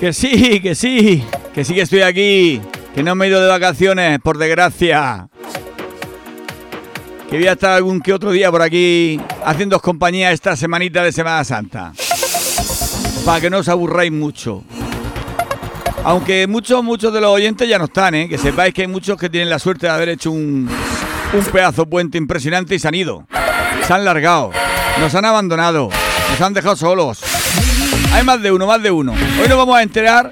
[0.00, 2.60] Que sí, que sí, que sí que estoy aquí,
[2.94, 5.28] que no me he ido de vacaciones, por desgracia.
[7.28, 11.10] Que voy a estar algún que otro día por aquí haciendo compañía esta semanita de
[11.10, 11.92] Semana Santa.
[13.24, 14.62] Para que no os aburráis mucho.
[16.04, 18.28] Aunque muchos, muchos de los oyentes ya no están, ¿eh?
[18.28, 20.70] Que sepáis que hay muchos que tienen la suerte de haber hecho un,
[21.32, 23.26] un pedazo puente impresionante y se han ido.
[23.84, 24.52] Se han largado.
[25.00, 25.90] Nos han abandonado.
[26.30, 27.20] Nos han dejado solos.
[28.12, 29.12] Hay más de uno, más de uno.
[29.12, 30.30] Hoy nos vamos a enterar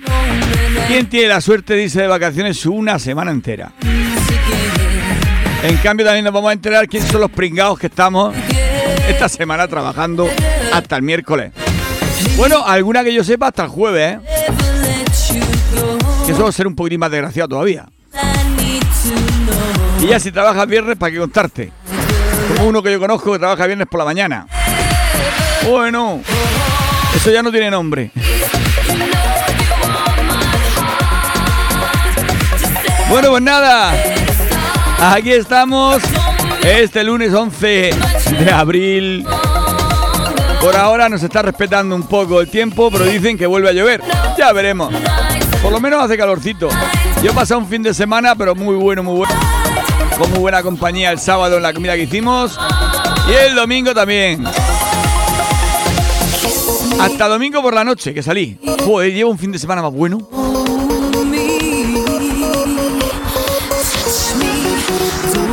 [0.88, 3.72] quién tiene la suerte de irse de vacaciones una semana entera.
[5.62, 8.34] En cambio también nos vamos a enterar quiénes son los pringados que estamos
[9.08, 10.28] esta semana trabajando
[10.72, 11.52] hasta el miércoles.
[12.36, 14.20] Bueno, alguna que yo sepa hasta el jueves, ¿eh?
[16.24, 17.86] Que eso ser un poquitín más desgraciado todavía.
[20.00, 21.72] Y ya si trabajas viernes, ¿para qué contarte?
[22.56, 24.46] Como uno que yo conozco que trabaja viernes por la mañana.
[25.68, 26.20] Bueno,
[27.16, 28.10] eso ya no tiene nombre.
[33.08, 33.94] Bueno, pues nada.
[35.00, 36.02] Aquí estamos.
[36.62, 37.90] Este lunes 11
[38.38, 39.26] de abril.
[40.60, 44.02] Por ahora nos está respetando un poco el tiempo, pero dicen que vuelve a llover.
[44.36, 44.92] Ya veremos.
[45.62, 46.68] Por lo menos hace calorcito.
[47.22, 49.34] Yo pasado un fin de semana, pero muy bueno, muy bueno.
[50.18, 52.58] Con muy buena compañía el sábado en la comida que hicimos.
[53.28, 54.44] Y el domingo también.
[56.98, 58.58] Hasta domingo por la noche que salí.
[58.84, 60.28] Joder, llevo un fin de semana más bueno.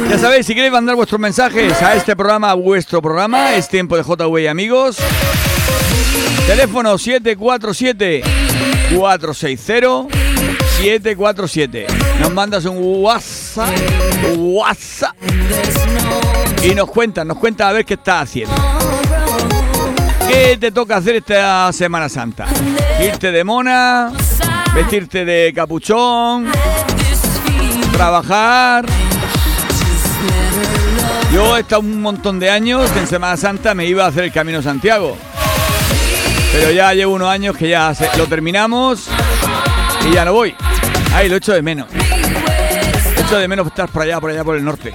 [0.10, 3.98] Ya sabéis, si queréis mandar vuestros mensajes a este programa, a vuestro programa, es tiempo
[3.98, 4.98] de JV amigos.
[6.48, 8.22] Teléfono 747
[8.96, 10.24] 460
[10.78, 11.88] 747.
[12.20, 13.74] Nos mandas un WhatsApp,
[14.38, 15.16] WhatsApp
[16.64, 18.56] y nos cuentas, nos cuentas a ver qué estás haciendo.
[20.28, 22.46] ¿Qué te toca hacer esta Semana Santa?
[23.02, 24.12] Irte de mona,
[24.74, 26.48] vestirte de capuchón,
[27.94, 28.86] trabajar.
[31.34, 34.26] Yo he estado un montón de años que en Semana Santa me iba a hacer
[34.26, 35.18] el Camino Santiago.
[36.52, 39.08] Pero ya llevo unos años que ya lo terminamos
[40.08, 40.56] y ya no voy.
[41.14, 41.88] Ay, lo echo de menos.
[43.18, 44.94] Echo de menos estar por allá, por allá, por el norte.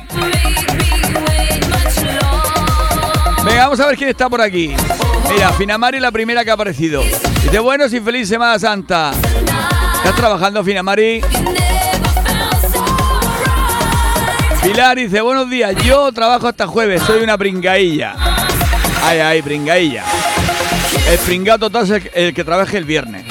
[3.45, 4.75] Venga, vamos a ver quién está por aquí.
[5.31, 7.03] Mira, Finamari la primera que ha aparecido.
[7.43, 9.13] Dice, buenos y feliz Semana Santa.
[9.97, 11.21] ¿Estás trabajando, Finamari?
[14.63, 18.15] Pilar dice, buenos días, yo trabajo hasta jueves, soy una pringailla.
[19.05, 20.05] Ay, ay, pringailla.
[21.09, 23.25] El pringado total es el que trabaje el viernes.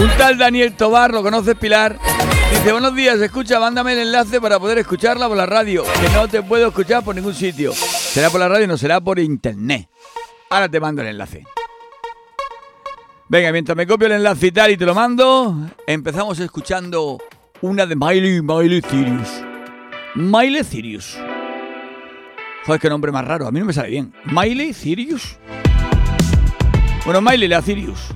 [0.00, 1.98] Un tal Daniel Tobar, ¿lo conoces Pilar?
[2.50, 6.28] Dice, buenos días, escucha, mándame el enlace para poder escucharla por la radio, que no
[6.28, 7.72] te puedo escuchar por ningún sitio.
[7.72, 9.88] Será por la radio, no será por internet.
[10.50, 11.44] Ahora te mando el enlace.
[13.28, 15.56] Venga, mientras me copio el enlace y tal y te lo mando,
[15.86, 17.18] empezamos escuchando
[17.60, 19.28] una de Miley, Miley Cyrus.
[20.16, 21.16] Miley Cyrus.
[22.66, 24.12] Joder, qué nombre más raro, a mí no me sale bien.
[24.24, 25.38] Miley Cyrus.
[27.04, 28.08] Bueno, Miley la Cyrus.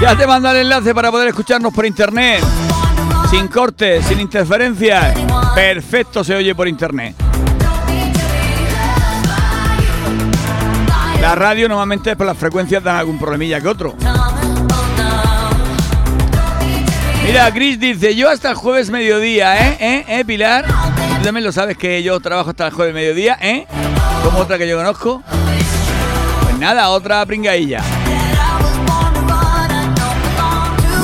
[0.00, 2.42] Ya te mando el enlace para poder escucharnos por internet.
[3.30, 5.16] Sin cortes, sin interferencias.
[5.54, 7.14] Perfecto se oye por internet.
[11.20, 13.94] La radio normalmente por las frecuencias dan algún problemilla que otro.
[17.24, 19.76] Mira, Chris dice, yo hasta el jueves mediodía, ¿eh?
[19.78, 20.04] ¿Eh?
[20.08, 20.64] ¿Eh, Pilar?
[20.66, 23.66] Tú también lo sabes que yo trabajo hasta el jueves mediodía, ¿eh?
[24.24, 25.22] Como otra que yo conozco.
[26.42, 27.80] Pues nada, otra pringailla.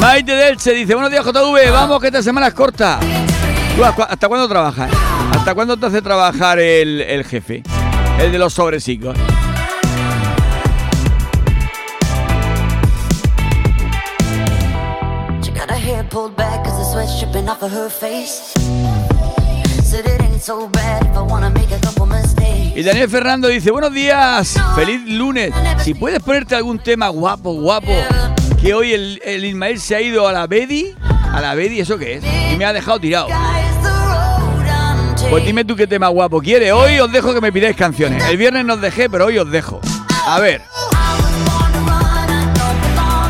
[0.01, 3.01] Maite Delche dice, buenos días JV, vamos que esta semana es corta.
[4.09, 4.91] hasta cuándo trabajas?
[5.33, 7.63] ¿Hasta cuándo te hace trabajar el, el jefe?
[8.19, 9.17] El de los sobresicos.
[16.11, 16.57] pulled back.
[22.77, 25.51] Y Daniel Fernando dice, buenos días, feliz lunes.
[25.83, 27.91] Si puedes ponerte algún tema guapo, guapo,
[28.61, 30.95] que hoy el, el Ismael se ha ido a la Bedi,
[31.33, 32.25] a la Bedi, ¿eso qué es?
[32.53, 33.29] Y me ha dejado tirado.
[35.31, 36.71] Pues dime tú qué tema guapo quieres.
[36.73, 38.23] Hoy os dejo que me pidáis canciones.
[38.25, 39.81] El viernes nos dejé, pero hoy os dejo.
[40.27, 40.61] A ver.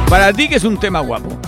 [0.08, 1.40] Para ti que es un tema guapo.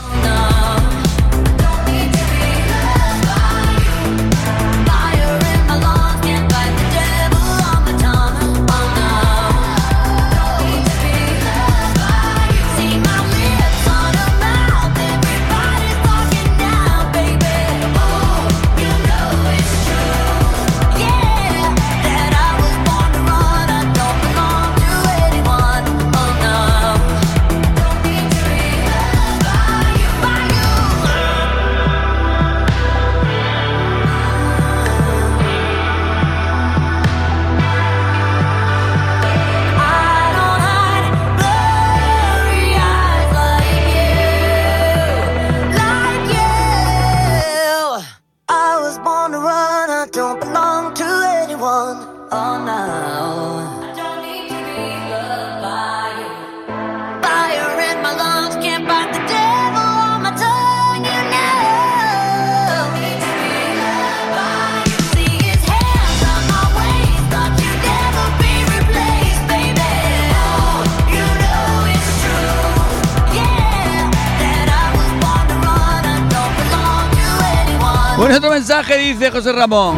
[79.18, 79.96] Dice José Ramón.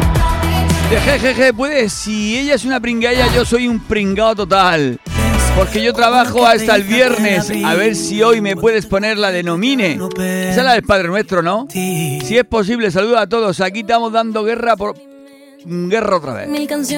[0.89, 4.99] De jejeje, puedes, si ella es una pringalla, yo soy un pringado total.
[5.55, 7.51] Porque yo trabajo hasta el viernes.
[7.63, 9.99] A ver si hoy me puedes poner la de nomine.
[10.15, 11.67] Esa es la del Padre Nuestro, ¿no?
[11.69, 13.61] Si es posible, saluda a todos.
[13.61, 14.95] Aquí estamos dando guerra por.
[15.63, 16.49] Guerra otra vez.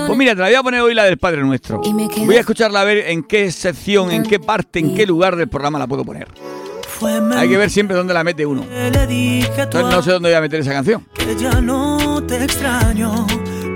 [0.08, 1.81] Pues mira, te la voy a poner hoy la del Padre Nuestro.
[1.81, 5.50] Voy a escucharla a ver en qué sección, en qué parte, en qué lugar del
[5.50, 6.30] programa la puedo poner.
[7.35, 8.65] Hay que ver siempre dónde la mete uno.
[8.71, 11.05] Entonces no sé dónde voy a meter esa canción.
[11.13, 13.27] Que ya no te extraño,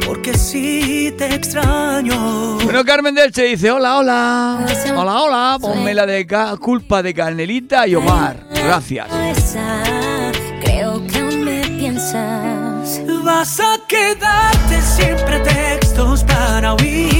[0.05, 2.57] porque sí te extraño.
[2.63, 4.65] Bueno, Carmen Delche dice, hola, hola.
[4.95, 5.57] Hola, hola.
[5.59, 6.27] Ponme la de
[6.59, 8.45] culpa de Carnelita y Omar.
[8.53, 9.07] Gracias.
[10.61, 13.01] Creo que me piensas.
[13.23, 17.16] Vas a quedarte siempre textos para huir.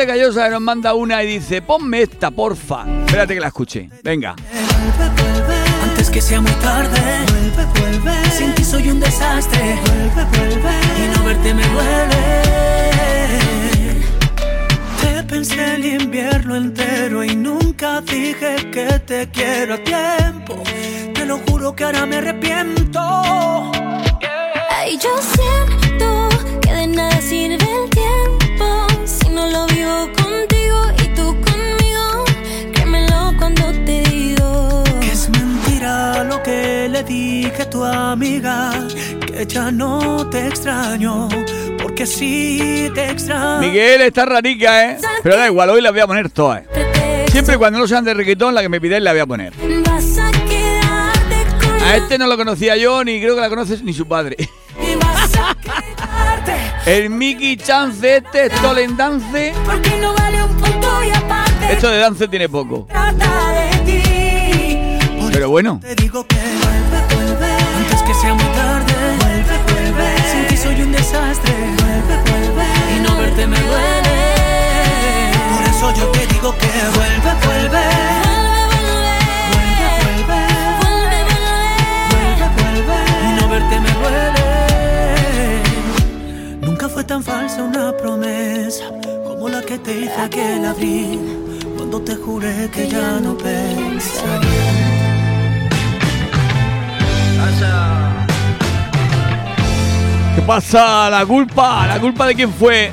[0.00, 2.86] De Callosa nos manda una y dice, ponme esta, porfa.
[3.04, 3.90] Espérate que la escuche.
[4.02, 4.34] Venga.
[5.82, 8.30] Antes que sea muy tarde, vuelve, vuelve.
[8.30, 10.72] Sin ti soy un desastre, vuelve, vuelve.
[10.96, 12.16] Y no verte me duele.
[15.02, 20.62] Te pensé el invierno entero y nunca dije que te quiero a tiempo.
[21.12, 23.00] Te lo juro que ahora me arrepiento.
[24.70, 26.19] Ay, yo siento
[37.10, 38.72] que tu amiga.
[39.26, 41.28] Que ya no te extraño,
[41.82, 43.60] porque sí te extraño.
[43.60, 44.98] Miguel está ranica, ¿eh?
[45.22, 46.62] Pero da igual, hoy la voy a poner todas.
[47.30, 49.52] Siempre cuando no sean de reggaetón, la que me pides la voy a poner.
[51.84, 54.36] a este no lo conocía yo, ni creo que la conoces ni su padre.
[56.86, 59.52] El Mickey Chance este, esto en dance.
[60.00, 61.72] No vale un punto y aparte.
[61.72, 62.86] Esto de dance tiene poco.
[65.32, 65.80] Pero bueno.
[65.80, 66.36] Te digo que
[68.20, 68.94] sea muy tarde.
[69.20, 70.08] Vuelve, vuelve.
[70.30, 71.52] Sin ti soy un desastre.
[71.82, 72.66] Vuelve, vuelve.
[72.96, 74.18] Y no verte me duele.
[75.52, 78.20] Por eso yo te digo que vuelve, vuelve.
[87.10, 88.84] tan falsa una promesa
[89.24, 91.18] como la que te hice aquel abril
[91.76, 94.90] cuando te juré que ya no pensaría.
[100.40, 101.10] ¿Qué pasa?
[101.10, 102.90] La culpa, la culpa de quién fue.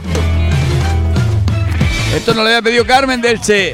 [2.14, 3.74] Esto no lo había pedido Carmen Delche.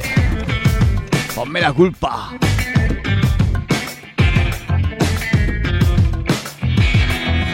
[1.34, 2.34] Ponme la culpa.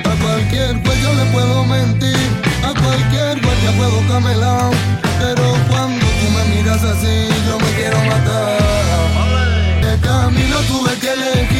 [0.03, 2.29] A cualquier pues yo le puedo mentir
[2.63, 4.71] a cualquier guardia puedo camelar,
[5.21, 8.57] pero cuando tú me miras así, yo me quiero matar.
[9.89, 11.58] El camino tuve que elegir,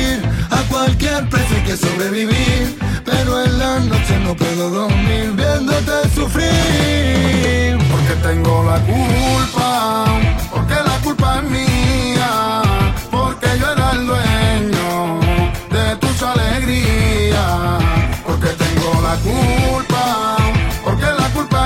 [0.89, 7.77] cualquier precio hay que sobrevivir, pero en la noche no puedo dormir viéndote sufrir.
[7.91, 10.05] Porque tengo la culpa,
[10.51, 12.61] porque la culpa es mía,
[13.11, 15.19] porque yo era el dueño
[15.69, 17.83] de tus alegrías,
[18.25, 19.59] porque tengo la culpa.
[20.95, 21.59] tengo la culpa.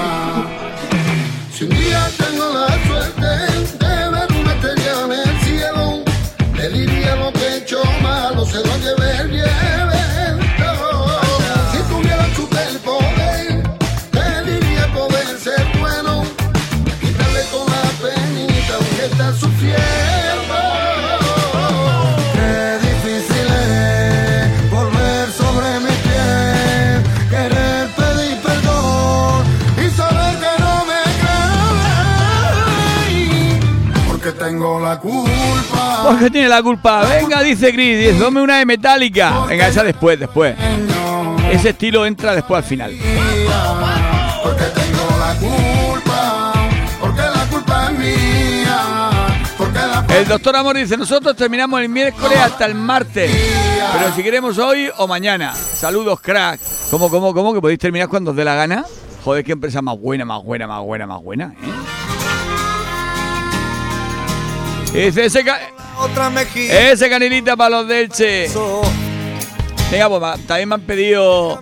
[36.32, 37.06] tiene la culpa.
[37.06, 39.46] Venga, dice Gris, dame una de metálica.
[39.48, 40.56] Venga, esa después, después.
[41.51, 42.91] Ese estilo entra después al final.
[44.44, 46.53] Porque tengo la culpa,
[47.00, 49.10] porque la culpa es mía.
[49.58, 53.32] Porque la El doctor Amor dice, nosotros terminamos el miércoles hasta el martes.
[53.94, 55.53] Pero si queremos hoy o mañana.
[55.53, 56.60] Saludos, crack.
[56.91, 57.53] ¿Cómo, cómo, cómo?
[57.53, 58.86] ¿Que podéis terminar cuando os dé la gana?
[59.24, 61.87] Joder, qué empresa más buena, más buena, más buena, más buena, ¿eh?
[64.98, 65.60] Dice ese, ca-
[66.00, 68.50] Otra ese canilita para los del Che.
[69.92, 71.62] Venga, pues también me han pedido...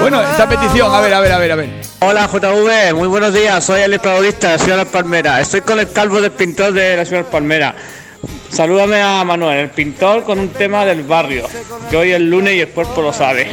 [0.00, 1.70] Bueno, esta petición, a ver, a ver, a ver, a ver.
[2.00, 5.40] Hola JV, muy buenos días, soy Alex Paulista de Ciudad de las Palmeras.
[5.40, 7.74] Estoy con el calvo del pintor de la Ciudad de las Palmeras.
[8.50, 11.48] Salúdame a Manuel, el pintor, con un tema del barrio,
[11.88, 13.50] que hoy es lunes y el cuerpo lo sabe.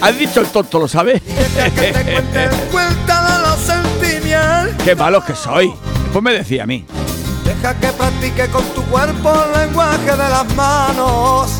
[0.00, 0.88] ¿Has dicho el tonto, lo
[3.56, 4.84] sentimientos.
[4.84, 5.72] Qué malos que soy.
[6.12, 6.84] Después me decía a mí.
[7.42, 11.50] Deja que practique con tu cuerpo el lenguaje de las manos.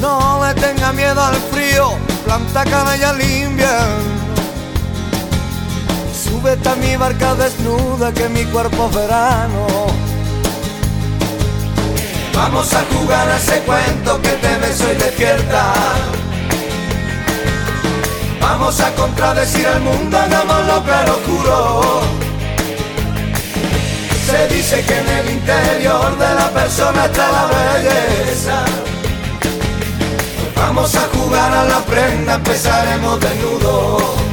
[0.00, 1.94] No le tenga miedo al frío,
[2.24, 3.74] planta canalla al invierno.
[6.22, 9.66] Súbete a mi barca desnuda que mi cuerpo es verano.
[12.32, 15.72] Vamos a jugar a ese cuento que te beso y despierta.
[18.40, 22.27] Vamos a contradecir al mundo, hagámoslo claro oscuro.
[24.28, 28.62] Se dice que en el interior de la persona está la belleza.
[30.54, 34.27] Vamos a jugar a la prenda, empezaremos desnudos.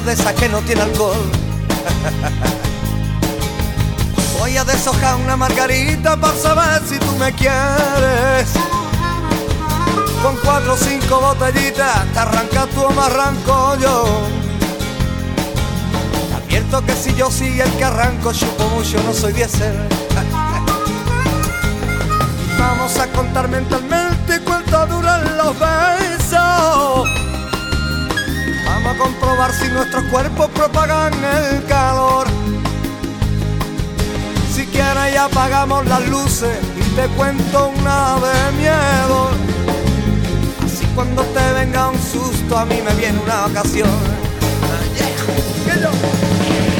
[0.00, 1.14] De esa que no tiene alcohol.
[4.38, 8.48] Voy a deshojar una margarita para saber si tú me quieres.
[10.22, 14.22] Con cuatro o cinco botellitas te arrancas tú o me arranco yo.
[16.28, 19.76] Te advierto que si yo soy el que arranco, chupo mucho, no soy diésel.
[22.58, 27.21] Vamos a contar mentalmente cuánto duran los besos.
[28.74, 32.26] Vamos a comprobar si nuestros cuerpos propagan el calor.
[34.54, 39.30] Si quieres ya apagamos las luces y te cuento una de miedo.
[40.64, 43.90] Así cuando te venga un susto a mí me viene una ocasión.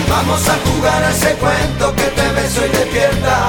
[0.08, 3.46] Vamos a jugar a ese cuento que te beso y despierta.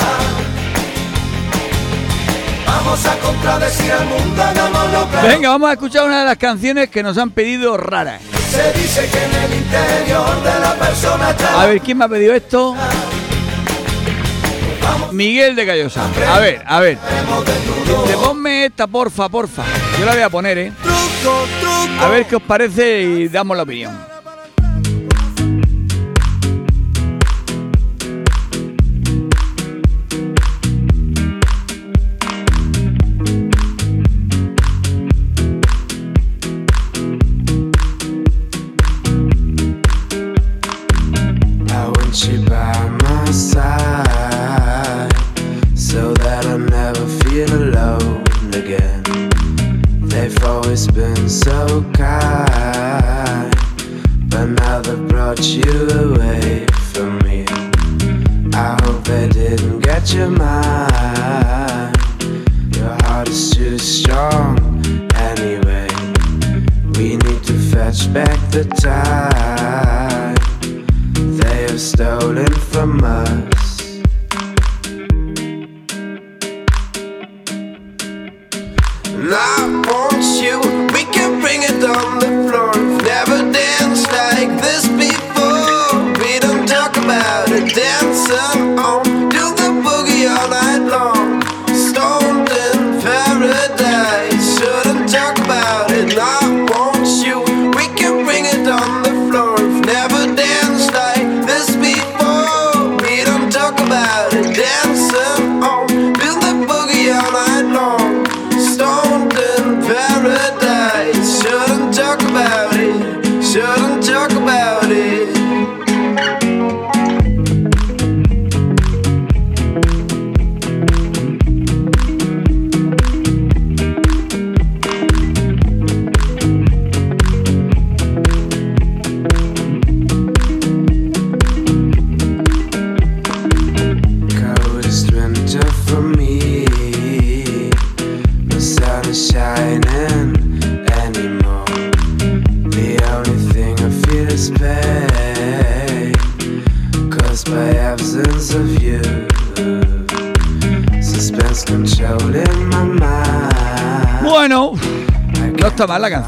[2.65, 5.27] Vamos a contradecir al mundo, hagámoslo claro.
[5.29, 8.33] Venga, vamos a escuchar una de las canciones que nos han pedido raras.
[8.53, 12.07] Se dice que en el interior de la persona está A ver, ¿quién me ha
[12.07, 12.75] pedido esto?
[15.12, 16.07] Miguel de Callosa.
[16.31, 17.00] A ver, a ver.
[18.05, 19.63] Dice, ponme esta, porfa, porfa.
[20.00, 20.72] Yo la voy a poner, ¿eh?
[22.00, 24.12] A ver qué os parece y damos la opinión.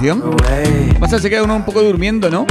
[0.06, 0.36] Canción.
[1.00, 2.46] Pasa se queda uno un poco durmiendo, ¿no?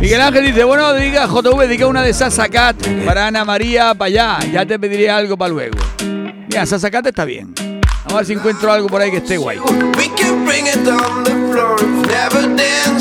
[0.00, 4.06] Miguel Ángel dice, bueno, diga JV, dedica una de Sasa Cat para Ana María para
[4.06, 4.38] allá.
[4.52, 5.78] Ya te pediré algo para luego.
[6.48, 7.54] Mira, Sasa Cat está bien.
[7.56, 9.58] Vamos a ver si encuentro algo por ahí que esté guay.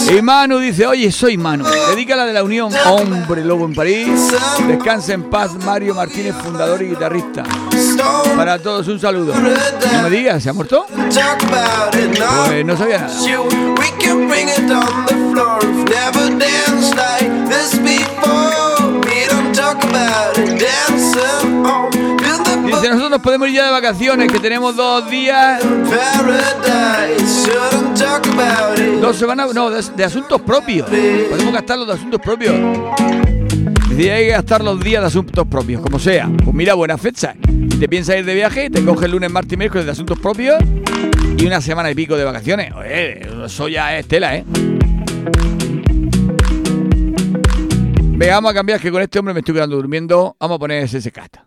[0.10, 1.66] Y Manu dice, oye, soy Manu.
[1.90, 4.34] Dedícala de la Unión, hombre lobo en París.
[4.68, 7.44] Descansa en paz, Mario Martínez, fundador y guitarrista.
[8.36, 9.34] Para todos un saludo.
[9.34, 10.86] No me digas, ¿se ha muerto?
[12.48, 13.14] Pues no sabía nada.
[22.66, 25.62] Dice, nosotros nos podemos ir ya de vacaciones, que tenemos dos días,
[29.02, 30.88] dos semanas, no, de, de asuntos propios.
[31.30, 32.56] Podemos gastar los de asuntos propios.
[33.96, 36.30] Decía, hay que gastar los días de asuntos propios, como sea.
[36.44, 37.34] Pues mira, buena fecha.
[37.80, 40.58] Te piensas ir de viaje, te coges el lunes, martes y miércoles de asuntos propios
[41.38, 42.74] y una semana y pico de vacaciones.
[42.74, 44.44] Oye, eso ya es tela, ¿eh?
[48.18, 50.36] Venga, vamos a cambiar, que con este hombre me estoy quedando durmiendo.
[50.42, 51.46] Vamos a poner ese cata.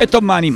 [0.00, 0.50] Esto es Manny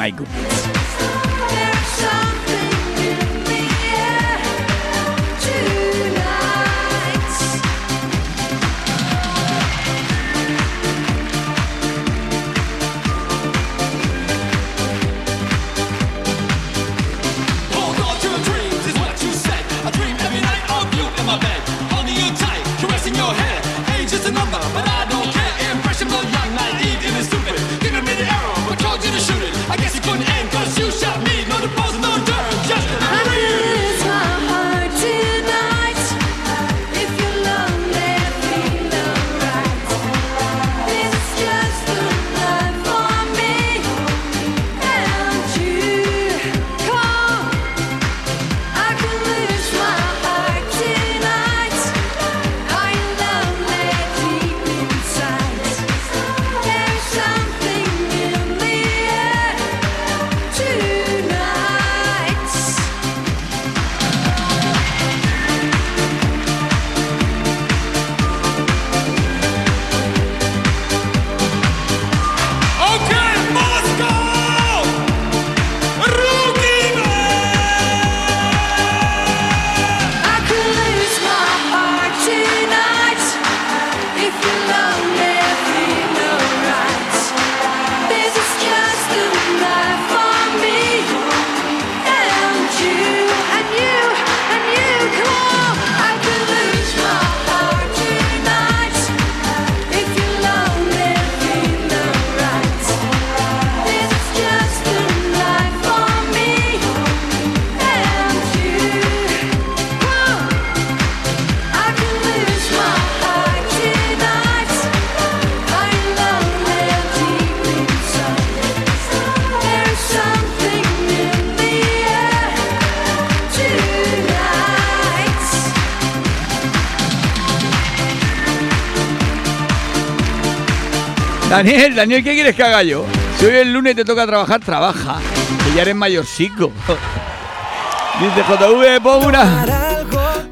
[131.54, 133.06] Daniel, Daniel, ¿qué quieres que haga yo?
[133.38, 135.20] Si hoy el lunes te toca trabajar, trabaja.
[135.64, 136.72] Que ya eres mayorcico.
[138.20, 139.64] Dice JV, pon una,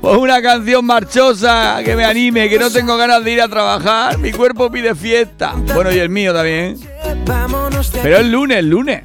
[0.01, 4.17] pon una canción marchosa que me anime, que no tengo ganas de ir a trabajar.
[4.19, 5.55] Mi cuerpo pide fiesta.
[5.75, 6.79] Bueno, y el mío también.
[8.01, 9.03] Pero el lunes, el lunes.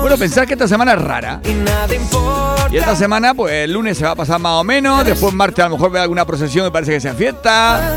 [0.00, 1.42] Bueno, pensar que esta semana es rara.
[2.72, 5.04] Y esta semana, pues el lunes se va a pasar más o menos.
[5.04, 7.94] Después martes a lo mejor ve alguna procesión y parece que sea fiesta.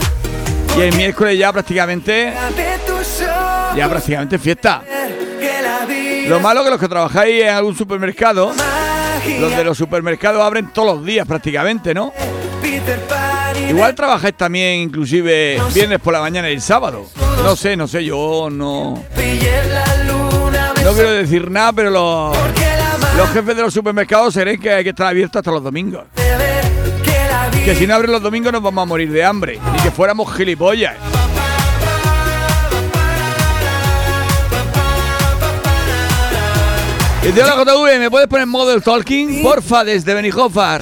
[0.77, 2.33] Y el miércoles ya prácticamente,
[3.75, 4.83] ya prácticamente fiesta.
[6.27, 8.53] Lo malo que los que trabajáis en algún supermercado,
[9.39, 12.13] los de los supermercados abren todos los días prácticamente, ¿no?
[13.67, 17.05] Igual trabajáis también inclusive viernes por la mañana y el sábado.
[17.43, 19.03] No sé, no sé, yo no...
[20.83, 24.89] No quiero decir nada, pero los, jefes de los supermercados se creen que hay que
[24.89, 26.05] estar abiertos hasta los domingos.
[27.65, 29.59] Que si no abren los domingos nos vamos a morir de hambre.
[29.73, 30.95] Ni que fuéramos gilipollas.
[37.21, 39.43] Y de hola JV, ¿me puedes poner Model Talking?
[39.43, 40.81] Porfa, desde Benijofar.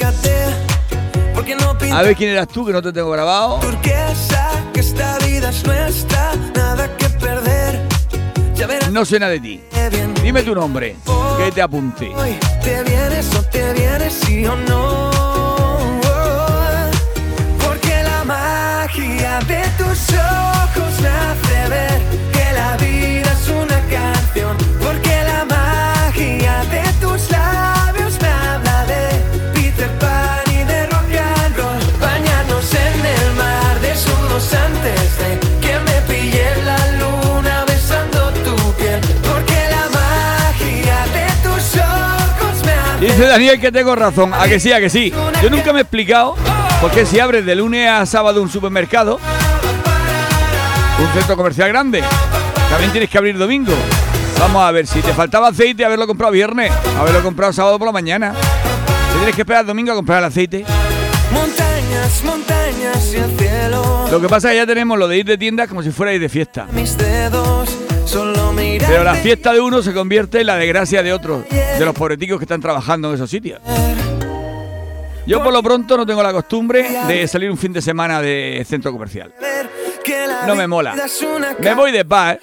[1.91, 3.59] A ver quién eras tú, que no te tengo grabado.
[8.91, 9.61] No sé nada de ti.
[10.23, 10.95] Dime tu nombre,
[11.37, 12.11] que te apunte.
[12.63, 15.11] Te vienes o te vienes, sí o no.
[17.63, 24.66] Porque la magia de tus ojos me hace ver que la vida es una canción.
[43.17, 44.31] Dice Daniel que tengo razón.
[44.31, 45.11] A que sí, a que sí.
[45.41, 46.35] Yo nunca me he explicado
[46.79, 49.19] por qué si abres de lunes a sábado un supermercado,
[50.99, 52.03] un centro comercial grande,
[52.69, 53.73] también tienes que abrir domingo.
[54.37, 57.91] Vamos a ver, si te faltaba aceite, haberlo comprado viernes, haberlo comprado sábado por la
[57.91, 58.35] mañana.
[59.15, 60.63] Tienes que esperar domingo a comprar el aceite.
[61.33, 64.09] Montañas, montañas y el cielo.
[64.11, 66.13] Lo que pasa es que ya tenemos lo de ir de tiendas como si fuera
[66.13, 66.67] ir de fiesta.
[66.71, 67.67] Mis dedos.
[68.87, 72.37] Pero la fiesta de uno se convierte en la desgracia de otros, de los pobreticos
[72.37, 73.61] que están trabajando en esos sitios.
[75.25, 78.65] Yo por lo pronto no tengo la costumbre de salir un fin de semana de
[78.67, 79.33] centro comercial.
[80.45, 80.95] No me mola.
[81.59, 82.39] Me voy de bar,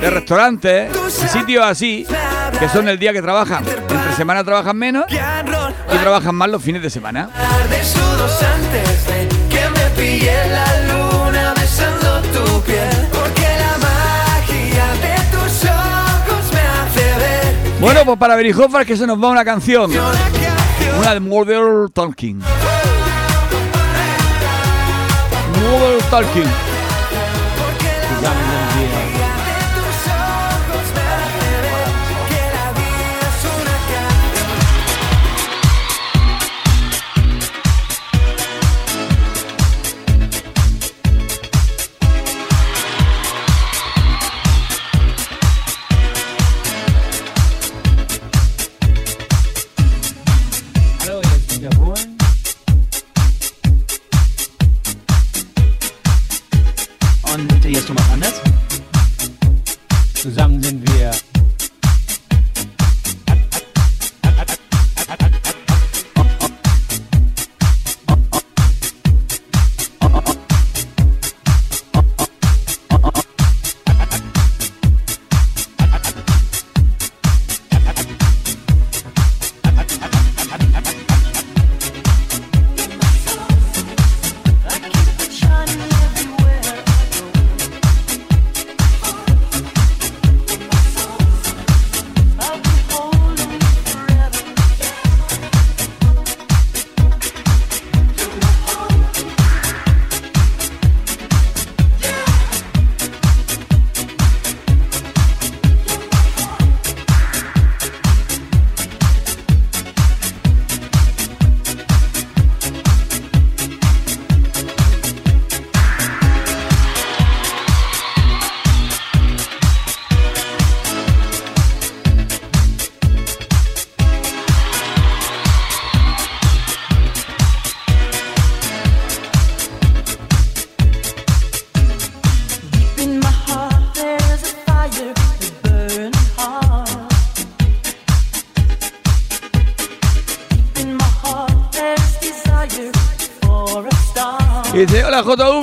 [0.00, 2.06] de restaurantes, de sitios así,
[2.60, 3.64] que son el día que trabajan.
[3.66, 7.28] Entre semana trabajan menos y trabajan más los fines de semana.
[17.82, 19.90] Bueno, pues para Berijofar que se nos va una canción.
[19.90, 20.98] una canción.
[21.00, 22.38] Una de Mother Talking.
[25.58, 26.46] Mother Talking.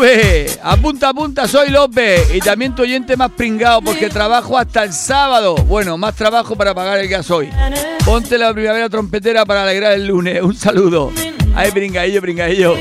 [0.10, 2.34] JV, apunta, apunta, soy López.
[2.34, 5.56] Y también tu oyente más pringado porque trabajo hasta el sábado.
[5.56, 7.52] Bueno, más trabajo para pagar el gasoil.
[8.06, 10.42] Ponte la primavera trompetera para alegrar el lunes.
[10.42, 11.12] Un saludo.
[11.56, 12.76] Ay, pringadillo, pringadillo.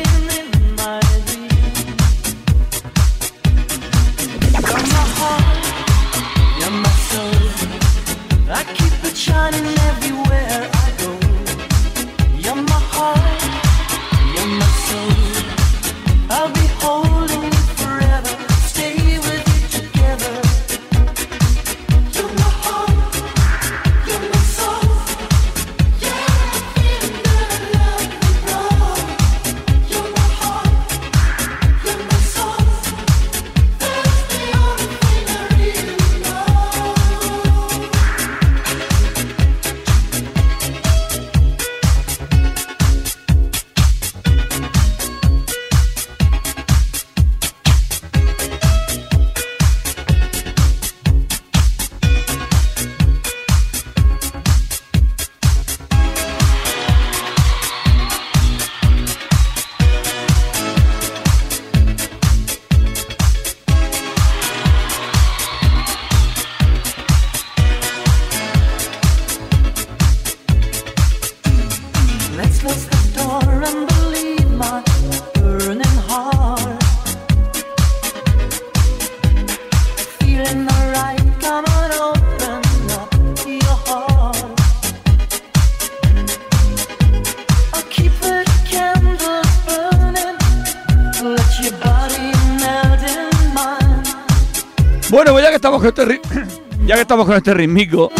[97.27, 98.11] Con este ritmico,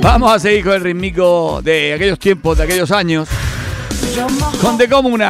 [0.00, 3.28] vamos a seguir con el ritmico de aquellos tiempos, de aquellos años,
[4.60, 5.20] con The soul.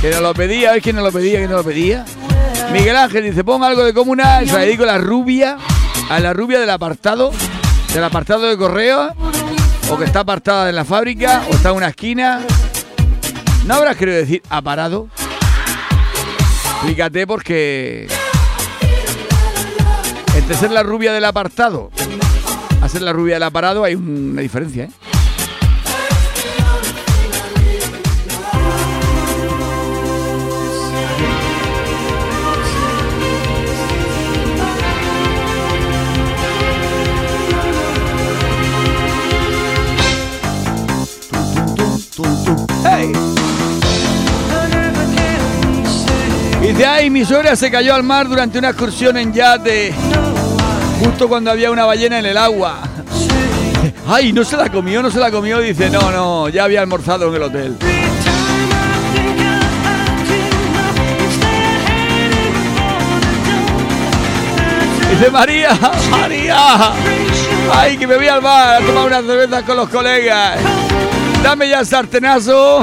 [0.00, 1.38] Que nos lo pedía, ¿ves quién nos lo pedía?
[1.38, 2.04] ¿Quién nos lo pedía?
[2.72, 5.58] Miguel Ángel dice, pon algo de Comunards, se la dedico la rubia,
[6.08, 7.32] a la rubia del apartado,
[7.92, 9.14] del apartado de correo,
[9.90, 12.40] o que está apartada en la fábrica, o está en una esquina.
[13.66, 15.08] ¿No habrás querido decir aparado?
[16.76, 18.08] Explícate porque
[20.40, 21.90] entre ser la rubia del apartado
[22.82, 24.90] a ser la rubia del aparado hay un- una diferencia, ¿eh?
[42.84, 43.12] ¡Hey!
[46.60, 49.94] Dice, ay, mi suegra se cayó al mar durante una excursión en yate,
[51.00, 52.80] justo cuando había una ballena en el agua.
[54.06, 55.58] Ay, no se la comió, no se la comió.
[55.60, 57.76] Dice, no, no, ya había almorzado en el hotel.
[65.10, 65.70] Dice, María,
[66.10, 66.92] María,
[67.74, 70.58] ay, que me voy al bar a tomar unas cervezas con los colegas.
[71.42, 72.82] Dame ya el sartenazo,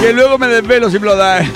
[0.00, 1.46] que luego me desvelo si me lo das.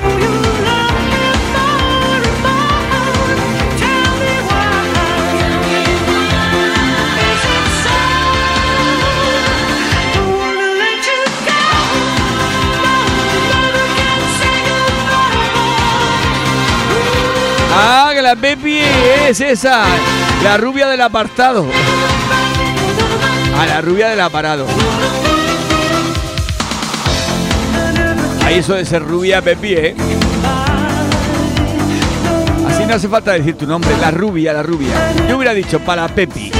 [17.80, 18.80] Ah, la Pepi
[19.28, 19.84] es esa,
[20.42, 21.64] la rubia del apartado.
[23.56, 24.66] A la rubia del aparado.
[28.44, 29.96] Ahí eso de ser rubia, Pepi, ¿eh?
[32.68, 35.12] Así no hace falta decir tu nombre, la rubia, la rubia.
[35.28, 36.50] Yo hubiera dicho para Pepi.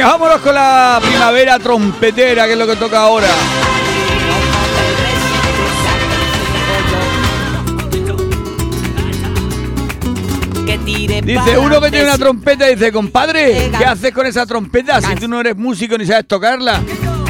[0.00, 3.28] Venga, vámonos con la primavera trompetera, que es lo que toca ahora.
[11.22, 15.28] Dice uno que tiene una trompeta, dice, compadre, ¿qué haces con esa trompeta si tú
[15.28, 16.80] no eres músico ni sabes tocarla?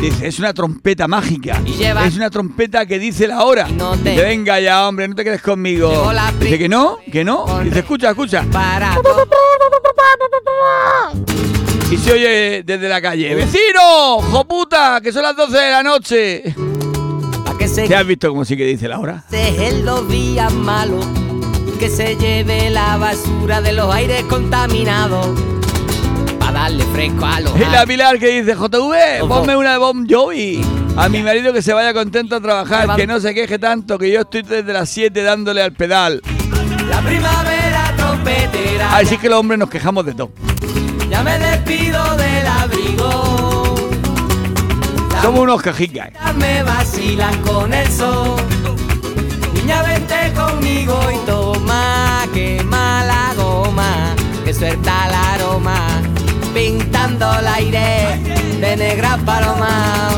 [0.01, 1.61] Dice, es una trompeta mágica.
[1.67, 3.67] Y Es una trompeta que dice la hora.
[3.67, 6.09] Dice, venga ya, hombre, no te quedes conmigo.
[6.39, 7.63] Dice que no, que no.
[7.65, 8.45] Dice, escucha, escucha.
[8.53, 8.95] Para
[11.91, 14.21] Y se oye desde la calle, ¡Vecino!
[14.31, 15.01] ¡Joputa!
[15.03, 16.55] Que son las 12 de la noche.
[17.45, 19.25] pa' que se ¿Te has visto cómo sí que dice la hora?
[19.33, 21.05] en los días malos,
[21.81, 25.27] que se lleve la basura de los aires contaminados,
[26.39, 27.85] para darle fresco a los Es la.
[27.87, 30.61] Pilar que dice, JV, ponme una de Bon Jovi.
[30.97, 34.11] A mi marido que se vaya contento a trabajar, que no se queje tanto, que
[34.13, 36.21] yo estoy desde las 7 dándole al pedal.
[36.89, 40.31] La primavera trompetera, Así que los hombres nos quejamos de todo.
[41.11, 43.75] Ya me despido del abrigo.
[45.13, 46.11] Las Somos unos cajicas.
[46.37, 48.37] me vacilan con el sol.
[49.55, 55.87] Niña, vente conmigo y toma, quema la goma, que suelta el aroma,
[56.55, 58.19] pintando el aire
[58.61, 60.09] de negra paloma.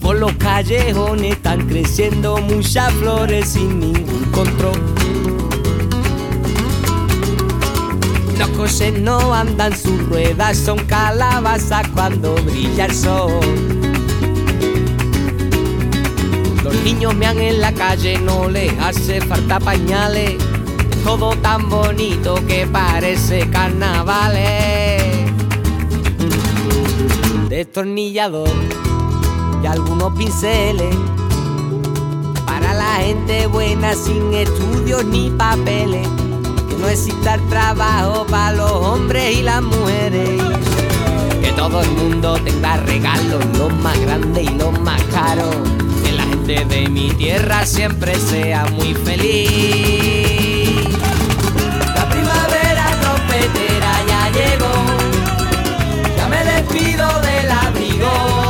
[0.00, 4.80] Por los callejones están creciendo muchas flores sin ningún control.
[8.60, 13.40] Coches no andan sus ruedas, son calabazas cuando brilla el sol.
[16.62, 20.32] Los niños mean en la calle, no les hace falta pañales.
[20.90, 25.02] Es todo tan bonito que parece carnavales.
[27.48, 28.50] Destornillador
[29.62, 30.94] y algunos pinceles.
[32.44, 36.06] Para la gente buena sin estudios ni papeles.
[36.80, 40.40] No exista el trabajo para los hombres y las mujeres.
[41.42, 45.54] Que todo el mundo tenga regalos, los más grandes y los más caros.
[46.02, 50.88] Que la gente de mi tierra siempre sea muy feliz.
[51.94, 54.72] La primavera trompetera ya llegó.
[56.16, 58.49] Ya me despido del abrigo.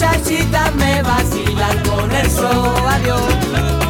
[0.00, 3.20] Las muchachitas me vacilan con el sol, adiós.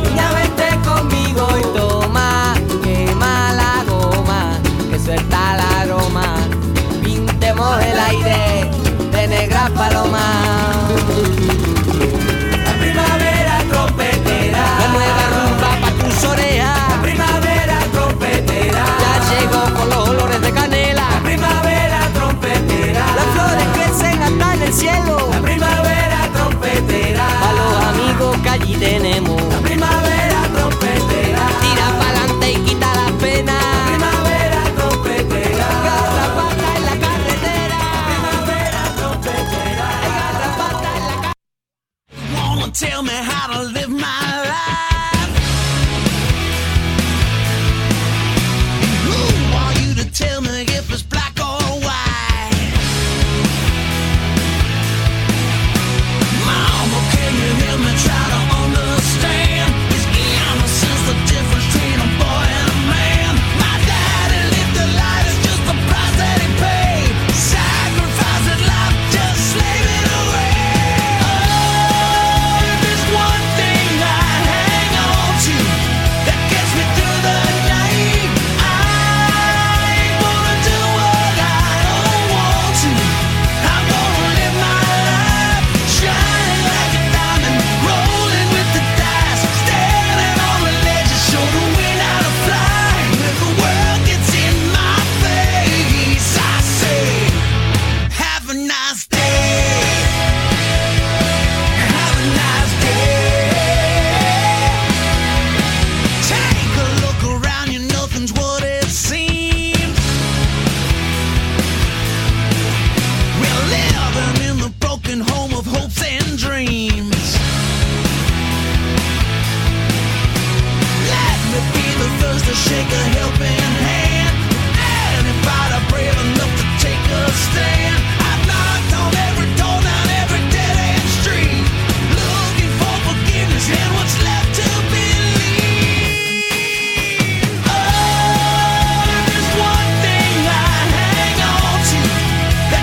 [0.02, 4.58] Niña, vente conmigo y toma, quema la goma,
[4.90, 6.34] que suelta el aroma.
[7.04, 8.70] Pintemos el aire
[9.12, 10.59] de negra paloma.
[28.80, 29.40] Tenemos.
[29.52, 33.62] La primavera trompetera, tira pa'lante y quita las penas.
[33.62, 37.78] La primavera trompetera, garrapata en la carretera.
[37.78, 41.34] La primavera trompetera, garrapata en la carretera.
[42.34, 43.98] Wanna tell me how to live my
[44.44, 44.49] life?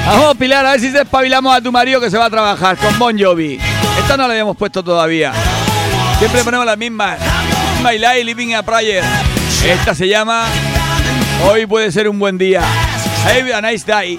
[0.08, 2.78] Vamos, Pilar, a ver si te espabilamos a tu marido que se va a trabajar
[2.78, 3.60] con Bon Jovi.
[4.00, 5.34] Esta no la habíamos puesto todavía.
[6.18, 7.20] Siempre ponemos las mismas.
[7.84, 9.04] My Life Living a Prayer.
[9.66, 10.46] Esta se llama
[11.46, 12.62] Hoy puede ser un buen día.
[13.26, 14.18] Have a nice day.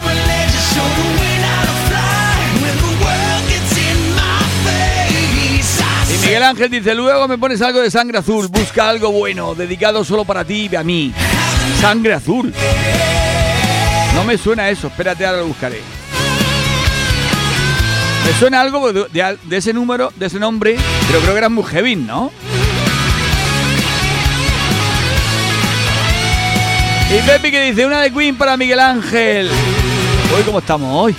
[6.11, 10.05] Y Miguel Ángel dice, luego me pones algo de sangre azul, busca algo bueno, dedicado
[10.05, 11.14] solo para ti y a mí.
[11.80, 12.53] Sangre azul.
[14.19, 15.81] No me suena eso, espérate, ahora lo buscaré.
[18.27, 22.33] Me suena algo de, ese número, de ese nombre, pero creo que era Mujevin, ¿no?
[27.16, 29.49] Y Pepi que dice una de Queen para Miguel Ángel.
[30.37, 31.14] Hoy cómo estamos hoy.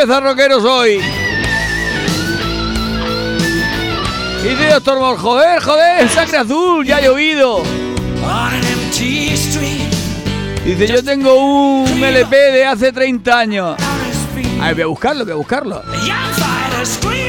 [0.00, 1.00] Empezar rockeros hoy.
[4.44, 7.64] Y dice Doctor Mor, joder, joder, sangre azul, ya ha llovido.
[10.64, 13.76] Dice, yo tengo un LP de hace 30 años.
[14.60, 15.76] A ver, voy a buscarlo, voy a buscarlo.
[15.78, 17.28] a young fighter screaming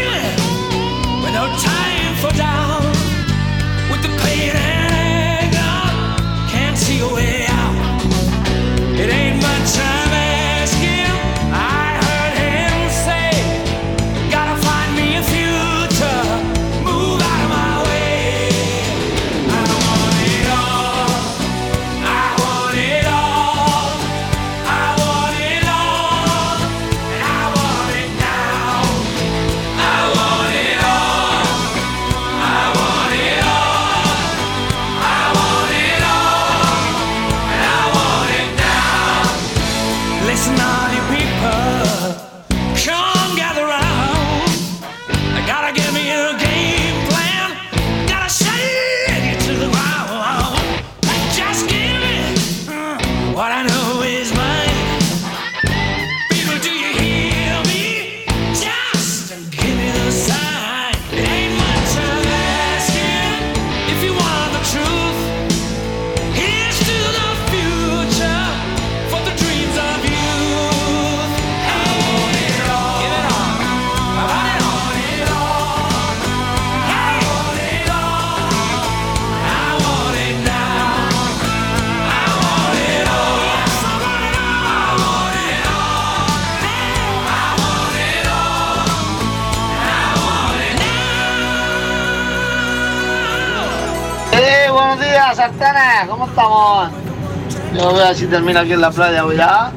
[98.29, 99.71] Yo voy a ver si termino aquí en la playa hoy ya.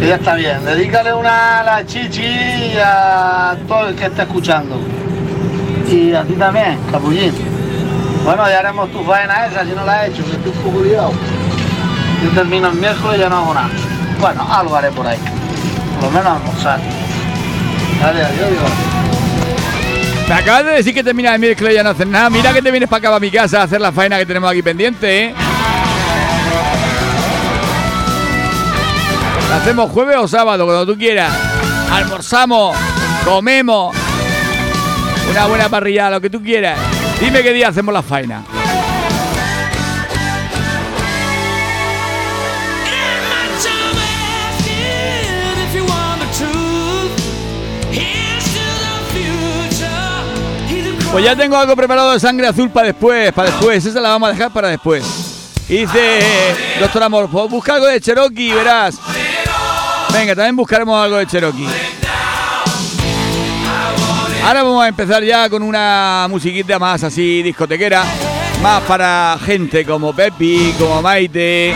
[0.00, 0.64] Que ya está bien.
[0.64, 4.80] Dedícale una la chichi a todo el que esté escuchando.
[5.90, 7.32] Y a ti también, capullín.
[8.24, 10.84] Bueno, ya haremos tu faena esa si no la he hecho, que estoy un poco
[10.84, 11.12] liado.
[12.24, 13.70] Yo termino el miércoles ya no hago nada.
[14.20, 15.18] Bueno, algo haré por ahí.
[16.00, 16.80] Por lo menos almorzar.
[18.00, 18.48] Dale, adiós.
[20.28, 22.30] Me acabas de decir que termina el miércoles ya no haces nada.
[22.30, 24.50] Mira que te vienes para acá, para mi casa, a hacer la faena que tenemos
[24.50, 25.34] aquí pendiente, ¿eh?
[29.48, 31.34] La hacemos jueves o sábado, cuando tú quieras.
[31.90, 32.76] Almorzamos,
[33.24, 33.96] comemos.
[35.30, 36.78] Una buena parrillada, lo que tú quieras.
[37.20, 38.44] Dime qué día hacemos la faena.
[51.10, 53.84] Pues ya tengo algo preparado de sangre azul para después, para después.
[53.84, 55.04] Esa la vamos a dejar para después.
[55.66, 56.20] Dice,
[56.80, 58.98] doctor Amor, busca algo de Cherokee, verás.
[60.12, 61.68] Venga, también buscaremos algo de Cherokee.
[64.44, 68.04] Ahora vamos a empezar ya con una musiquita más así discotequera.
[68.62, 71.74] Más para gente como Pepi, como Maite,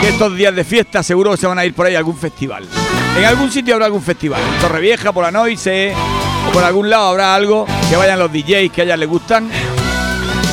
[0.00, 2.66] que estos días de fiesta seguro se van a ir por ahí a algún festival.
[3.16, 4.40] En algún sitio habrá algún festival.
[4.42, 5.94] En Torrevieja, por la Noise,
[6.48, 9.48] o por algún lado habrá algo que vayan los DJs que a ellas les gustan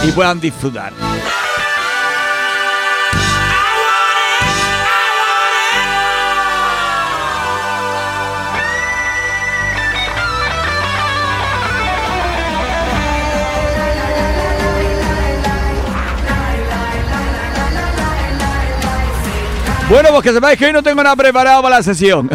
[0.04, 0.94] y puedan disfrutar.
[19.94, 22.28] Bueno, pues que sepáis que hoy no tengo nada preparado para la sesión.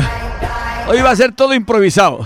[0.86, 2.24] Hoy va a ser todo improvisado.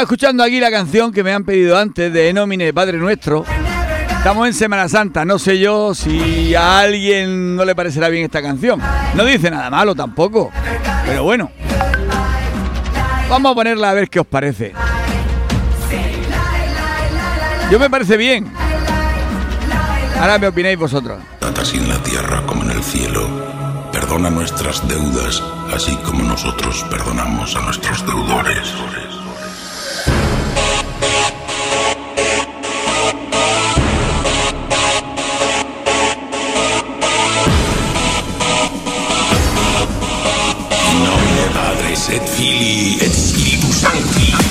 [0.00, 3.44] Estaba escuchando aquí la canción que me han pedido antes de Enomine Padre Nuestro.
[4.08, 8.40] Estamos en Semana Santa, no sé yo si a alguien no le parecerá bien esta
[8.40, 8.80] canción.
[9.14, 10.50] No dice nada malo tampoco,
[11.04, 11.50] pero bueno.
[13.28, 14.72] Vamos a ponerla a ver qué os parece.
[17.70, 18.50] Yo me parece bien.
[20.18, 21.20] Ahora me opináis vosotros.
[21.60, 23.28] Así en la tierra como en el cielo.
[23.92, 25.42] Perdona nuestras deudas,
[25.74, 28.72] así como nosotros perdonamos a nuestros deudores.
[42.40, 44.49] chwili, et chili buszanki.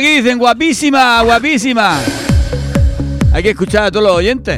[0.00, 1.98] Aquí, dicen guapísima, guapísima.
[3.32, 4.56] Hay que escuchar a todos los oyentes.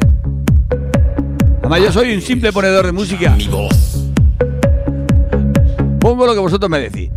[1.59, 3.37] Además, yo soy un simple ponedor de música.
[6.01, 7.11] Pongo lo que vosotros me decís.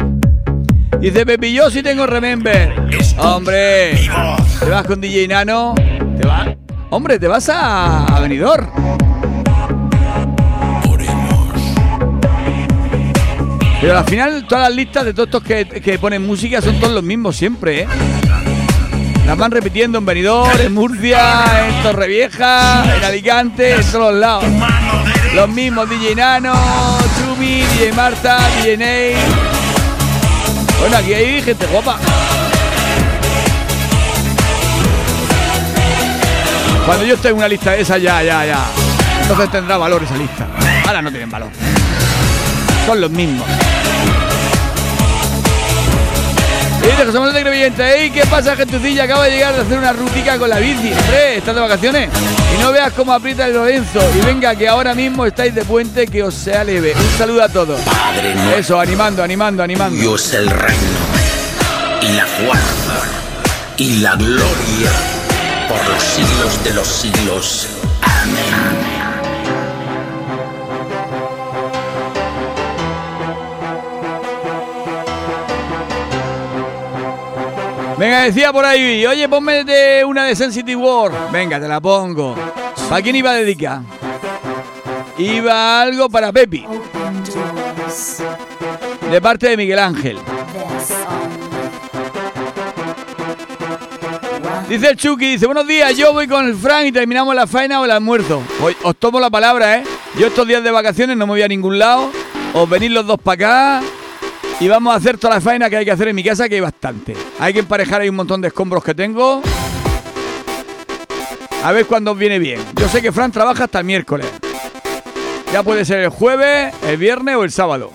[1.00, 2.74] Dice Pepi, yo sí tengo Remember.
[3.18, 4.10] Hombre,
[4.60, 5.76] te vas con DJ Nano.
[6.20, 6.56] Te vas.
[6.90, 8.96] Hombre, te vas a, a Benidorm.
[13.82, 16.92] Pero al final todas las listas de todos estos que, que ponen música son todos
[16.92, 17.88] los mismos siempre, ¿eh?
[19.26, 24.46] Las van repitiendo en Benidorm, en Murcia, en Torrevieja, en Alicante, en todos lados.
[25.34, 26.54] Los mismos, DJ Nano,
[27.18, 29.16] Chumi, DJ Marta, DJ Ney.
[30.80, 31.98] Bueno, aquí hay gente guapa.
[36.86, 38.64] Cuando yo esté en una lista de esa, ya, ya, ya.
[39.24, 40.48] Entonces tendrá valor esa lista.
[40.86, 41.50] Ahora no tienen valor.
[42.86, 43.48] Son los mismos.
[46.86, 48.12] Y dice José Manuel de Crevillente, ¡Ey!
[48.12, 49.06] ¿Qué pasa, gentucilla?
[49.06, 50.94] Acaba de llegar de hacer una rutica con la bici.
[50.94, 52.10] Hombre, ¿estás de vacaciones?
[52.56, 54.00] Y no veas cómo aprieta el Lorenzo.
[54.16, 56.94] Y venga, que ahora mismo estáis de puente, que os sea leve.
[56.96, 57.82] Un saludo a todos.
[58.56, 60.00] Eso, animando, animando, animando.
[60.00, 61.06] Dios el reino
[62.04, 63.02] y la fuerza
[63.78, 64.92] y la gloria
[65.68, 67.68] por los siglos de los siglos.
[68.02, 68.85] Amén.
[77.98, 81.12] Venga, decía por ahí, oye, ponme de una de Sensitive War.
[81.32, 82.36] Venga, te la pongo.
[82.90, 83.82] ¿Para quién iba a dedicar?
[85.18, 86.66] Iba algo para Pepi.
[89.10, 90.18] De parte de Miguel Ángel.
[94.68, 97.80] Dice el Chucky, dice, buenos días, yo voy con el Frank y terminamos la faena
[97.80, 98.42] o el almuerzo.
[98.62, 99.84] Hoy os tomo la palabra, ¿eh?
[100.20, 102.12] Yo estos días de vacaciones no me voy a ningún lado.
[102.54, 103.88] Os venís los dos para acá
[104.60, 106.56] y vamos a hacer toda la faena que hay que hacer en mi casa, que
[106.56, 107.16] hay bastante.
[107.40, 109.42] Hay que emparejar ahí un montón de escombros que tengo.
[111.64, 112.62] A ver cuándo viene bien.
[112.76, 114.28] Yo sé que Fran trabaja hasta el miércoles.
[115.52, 117.92] Ya puede ser el jueves, el viernes o el sábado.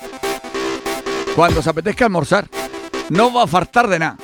[1.34, 2.46] Cuando os apetezca almorzar.
[3.08, 4.16] No va a faltar de nada.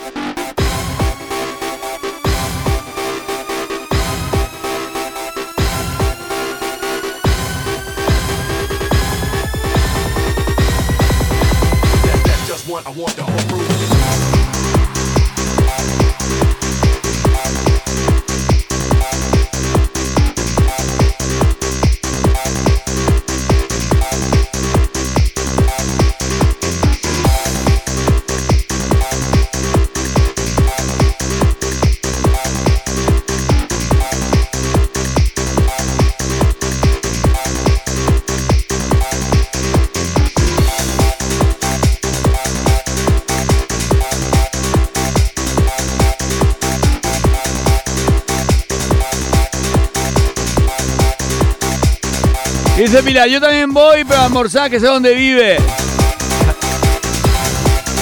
[52.86, 55.56] Dice, mira, yo también voy, pero a almorzar, que sé dónde vive.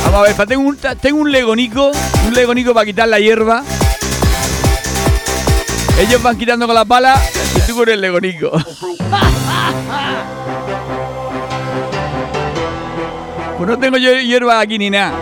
[0.04, 1.90] Vamos a ver, tengo un, tengo un legonico,
[2.26, 3.64] un legonico para quitar la hierba.
[5.98, 7.18] Ellos van quitando con la pala
[7.56, 8.50] y tú con el legonico.
[13.56, 15.14] Pues no tengo hierba aquí ni nada.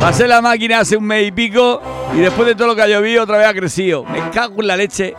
[0.00, 1.82] Pasé la máquina hace un mes y pico
[2.14, 4.04] y después de todo lo que ha llovido otra vez ha crecido.
[4.04, 5.14] Me cago en la leche.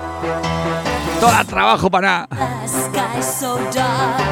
[1.20, 2.58] Todo trabajo para nada.
[3.38, 4.27] The sky so dark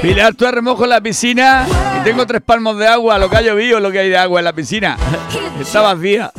[0.00, 1.66] Pilar, tú remojo en la piscina
[1.98, 4.40] y tengo tres palmos de agua, lo que ha llovido, lo que hay de agua
[4.40, 4.96] en la piscina.
[5.60, 6.30] Está vacía.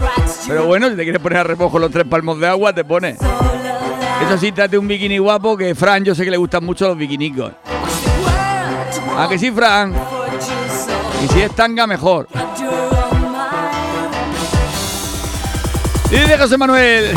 [0.47, 3.17] Pero bueno, si te quieres poner a remojo los tres palmos de agua, te pones.
[3.19, 6.97] Eso sí, trate un bikini guapo, que Fran, yo sé que le gustan mucho los
[6.97, 7.51] bikinicos.
[9.17, 9.93] ¿A que sí, Fran?
[11.23, 12.27] Y si es tanga, mejor.
[16.09, 17.11] Dice José Manuel,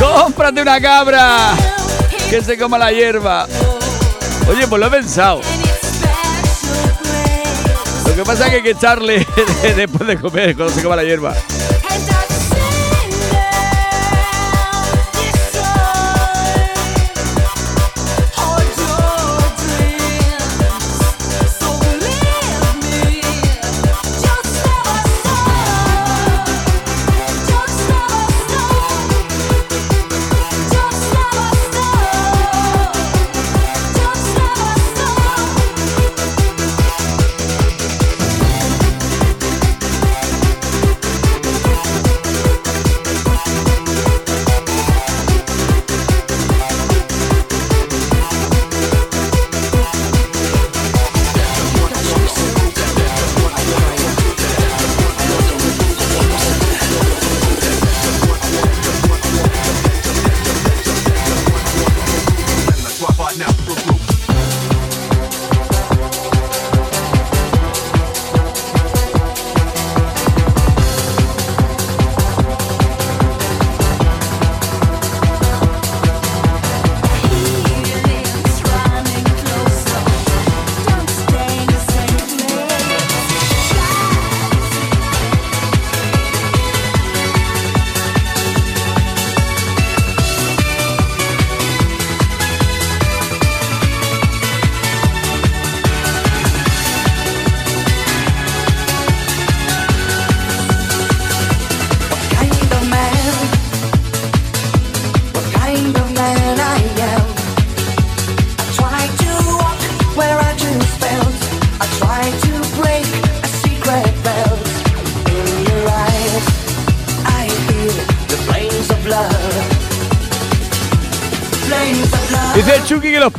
[0.00, 1.50] cómprate una cabra
[2.30, 3.46] que se coma la hierba.
[4.46, 5.40] Oye, pues lo he pensado.
[8.06, 9.26] Lo que pasa es que hay que echarle
[9.76, 11.34] después de comer, cuando se coma la hierba.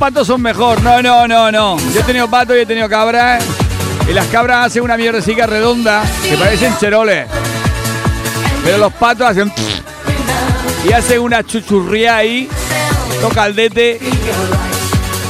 [0.09, 0.81] patos son mejor.
[0.81, 1.77] No, no, no, no.
[1.93, 3.43] Yo he tenido patos y he tenido cabras.
[3.43, 3.47] ¿eh?
[4.09, 7.27] Y las cabras hacen una mierdecica redonda que parecen cheroles.
[8.63, 9.53] Pero los patos hacen.
[10.83, 12.49] Y hacen una chuchurría ahí.
[13.21, 13.99] Toca el dete.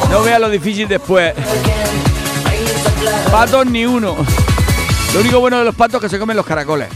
[0.09, 1.33] No vea lo difícil después.
[3.29, 4.15] Patos ni uno.
[5.13, 6.87] Lo único bueno de los patos es que se comen los caracoles.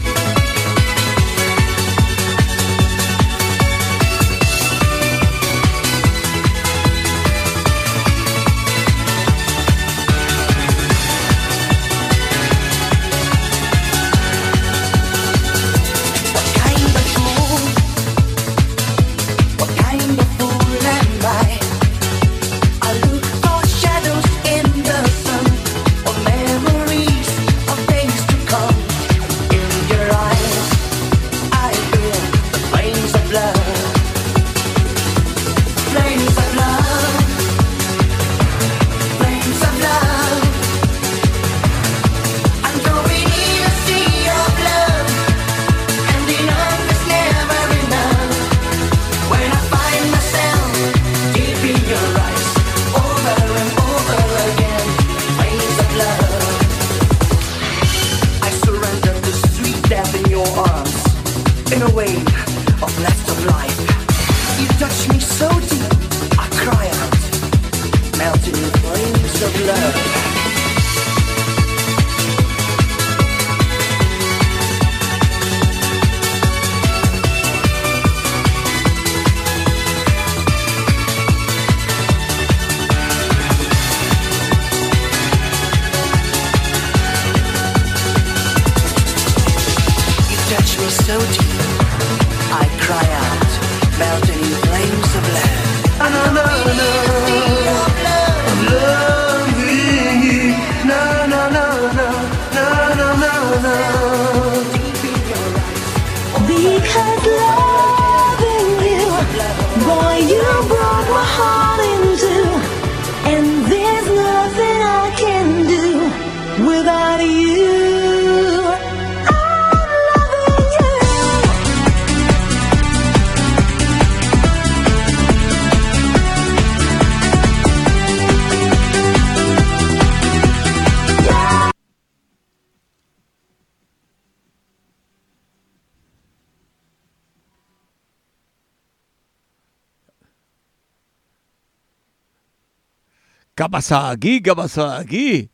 [143.74, 144.40] pasado aquí?
[144.40, 145.50] ¿Qué ha pasado aquí?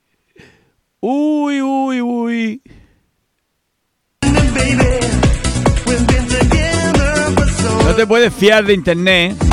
[1.00, 2.62] Uy, uy, uy.
[7.86, 9.32] No te puedes fiar de internet.
[9.40, 9.49] ¿eh?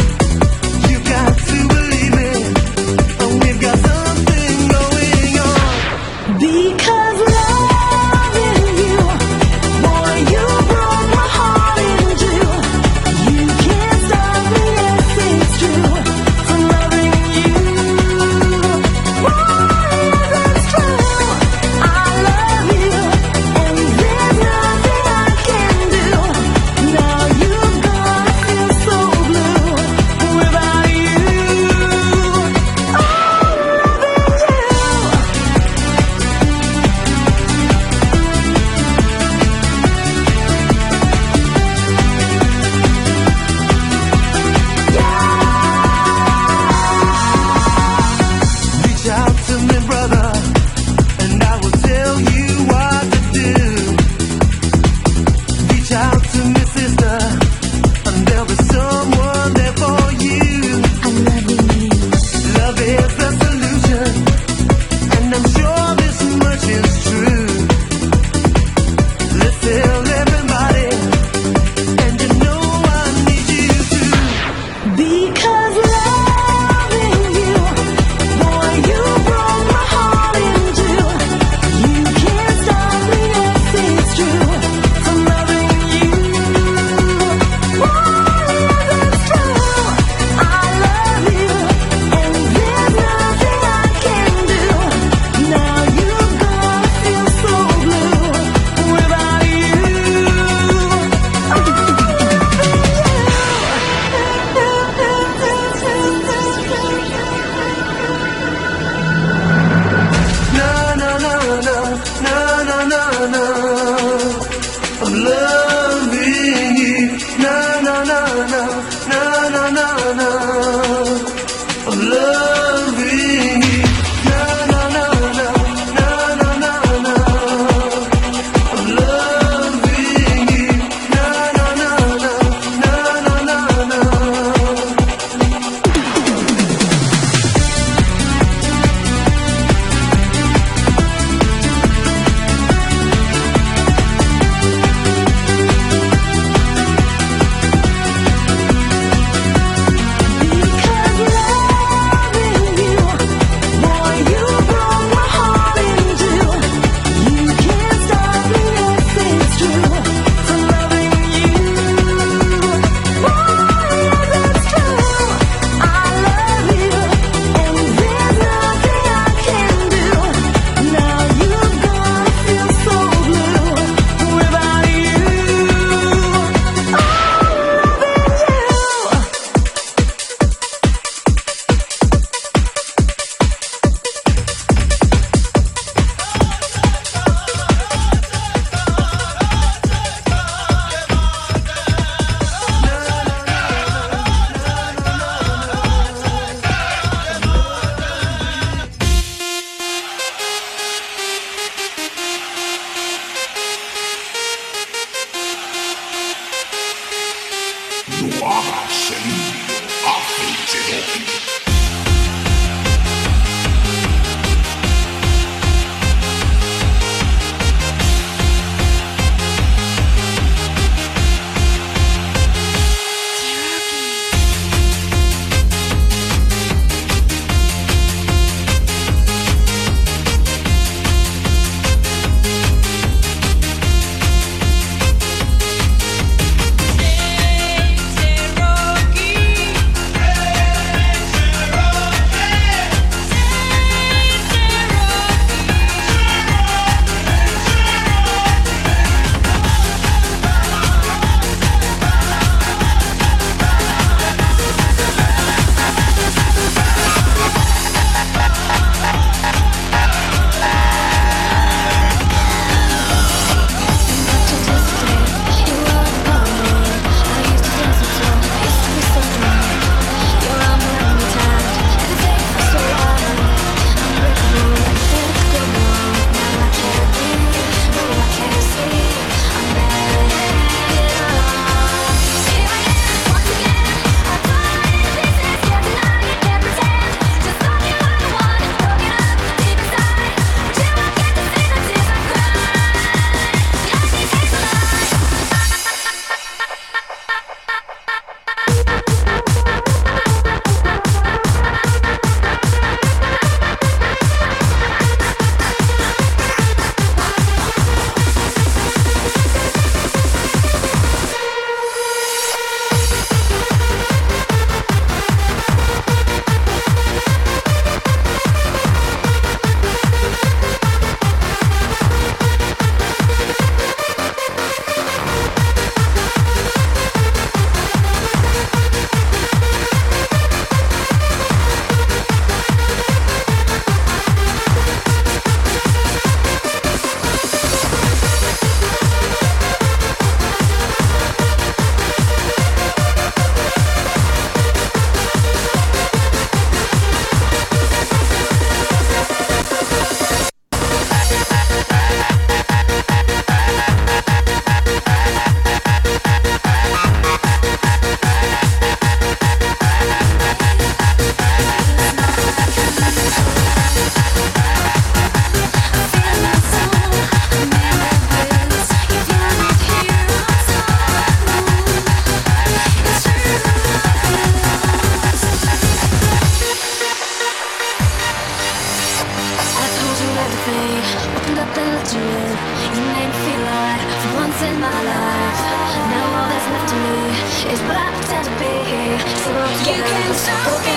[389.88, 390.97] You can't stop me.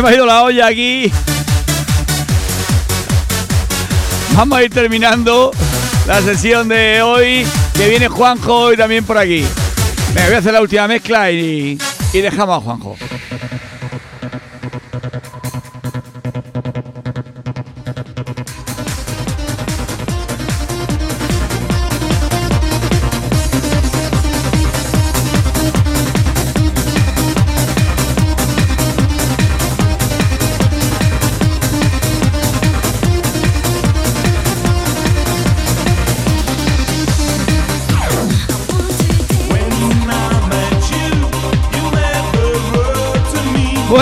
[0.00, 1.12] Se me ha ido la olla aquí.
[4.34, 5.50] Vamos a ir terminando
[6.06, 7.46] la sesión de hoy.
[7.74, 9.44] Que viene Juanjo hoy también por aquí.
[10.14, 11.78] Venga, voy a hacer la última mezcla y,
[12.14, 12.96] y dejamos a Juanjo.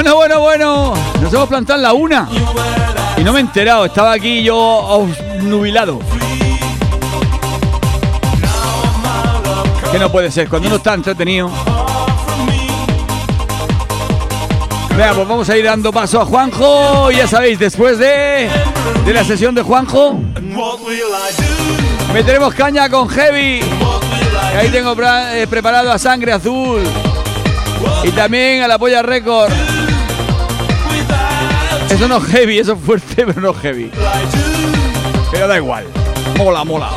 [0.00, 0.94] Bueno, bueno, bueno.
[1.20, 2.28] Nos hemos plantado en la una.
[3.16, 3.84] Y no me he enterado.
[3.84, 5.08] Estaba aquí yo
[5.40, 5.98] nubilado.
[9.90, 10.48] Que no puede ser.
[10.48, 11.50] Cuando uno está entretenido.
[14.90, 17.10] Venga, pues vamos a ir dando paso a Juanjo.
[17.10, 18.48] Ya sabéis, después de,
[19.04, 20.20] de la sesión de Juanjo,
[22.14, 23.62] meteremos caña con Heavy.
[24.56, 26.84] Ahí tengo eh, preparado a Sangre Azul.
[28.04, 29.50] Y también a la Polla Record.
[31.90, 33.90] Eso no es heavy, eso es fuerte, pero no es heavy.
[35.30, 35.84] Pero da igual.
[36.36, 36.90] Mola, mola.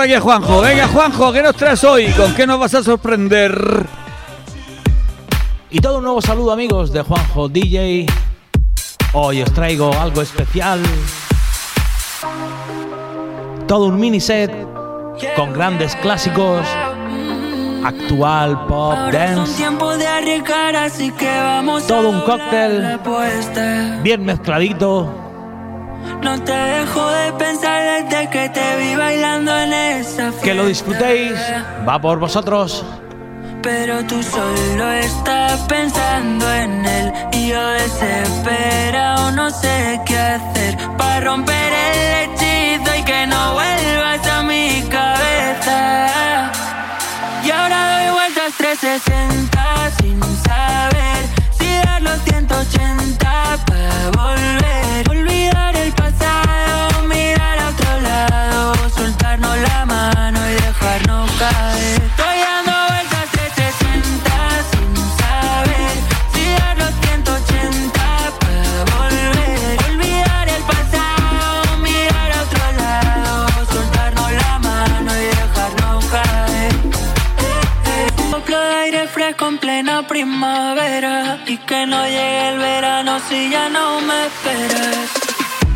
[0.00, 0.62] Por aquí a Juanjo.
[0.62, 2.06] Venga, Juanjo, ¿qué nos traes hoy?
[2.12, 3.86] ¿Con qué nos vas a sorprender?
[5.68, 8.06] Y todo un nuevo saludo amigos de Juanjo DJ.
[9.12, 10.80] Hoy os traigo algo especial.
[13.68, 14.50] Todo un mini set
[15.36, 16.66] con grandes clásicos,
[17.84, 19.62] actual, pop, dance,
[21.86, 22.98] todo un cóctel
[24.02, 25.19] bien mezcladito.
[26.22, 30.42] No te dejo de pensar desde que te vi bailando en esa fiesta.
[30.42, 31.32] Que lo disfrutéis,
[31.88, 32.84] va por vosotros.
[33.62, 41.20] Pero tú solo estás pensando en él y yo desesperado no sé qué hacer para
[41.20, 46.52] romper el hechizo y que no vuelvas a mi cabeza.
[47.44, 51.20] Y ahora doy vueltas 360 sin saber
[51.58, 55.10] si dar los 180 para volver.
[55.10, 55.29] Olvidar
[80.20, 85.08] primavera y que no llegue el verano si ya no me esperas.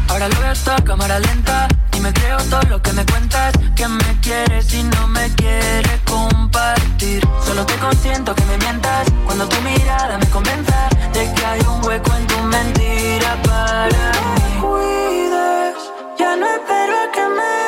[0.08, 1.66] Ahora lo veo todo a cámara lenta
[1.96, 3.54] y me creo todo lo que me cuentas.
[3.74, 7.26] Que me quieres y no me quieres compartir.
[7.46, 11.82] Solo te consiento que me mientas cuando tu mirada me convenza de que hay un
[11.86, 14.20] hueco en tu mentira para mí.
[14.20, 15.76] No me cuides,
[16.18, 17.63] ya no espero a que me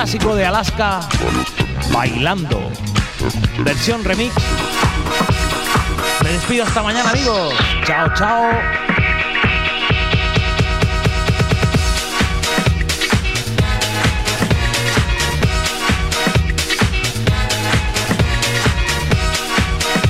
[0.00, 1.00] clásico de Alaska,
[1.92, 2.58] Bailando.
[3.58, 4.32] Versión remix.
[6.24, 7.52] Me despido hasta mañana, amigos.
[7.84, 8.50] Chao, chao.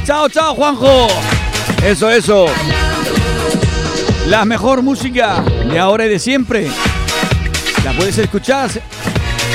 [0.05, 1.09] Chao, chao, Juanjo.
[1.85, 2.47] Eso, eso.
[4.29, 6.69] La mejor música de ahora y de siempre.
[7.85, 8.71] La puedes escuchar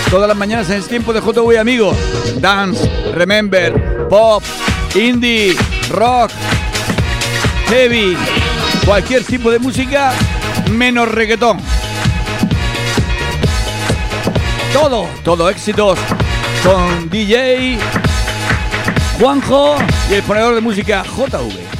[0.10, 1.98] todas las mañanas en el tiempo de JV, amigos.
[2.40, 4.44] Dance, remember, pop,
[4.94, 5.56] indie,
[5.90, 6.32] rock,
[7.68, 8.18] heavy,
[8.86, 10.14] cualquier tipo de música
[10.72, 11.60] menos reggaetón.
[14.74, 15.98] Todo, todo éxitos
[16.64, 17.78] con DJ
[19.20, 19.78] Juanjo
[20.10, 21.76] y el ponedor de música JV.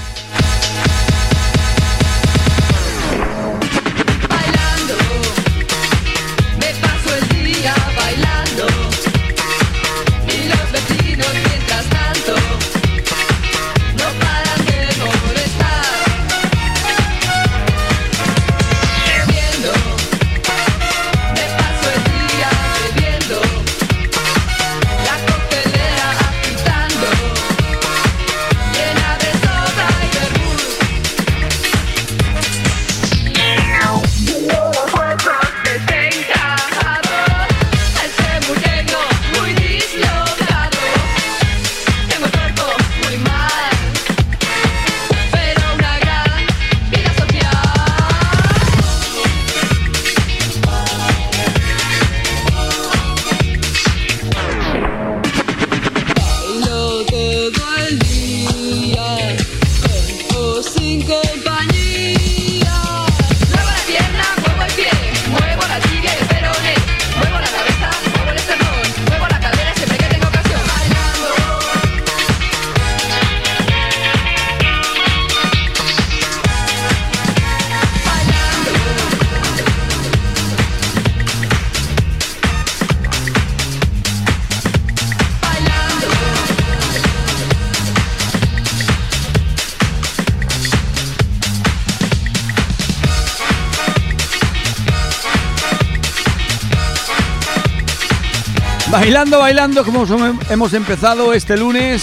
[99.06, 100.04] Bailando, bailando, como
[100.50, 102.02] hemos empezado este lunes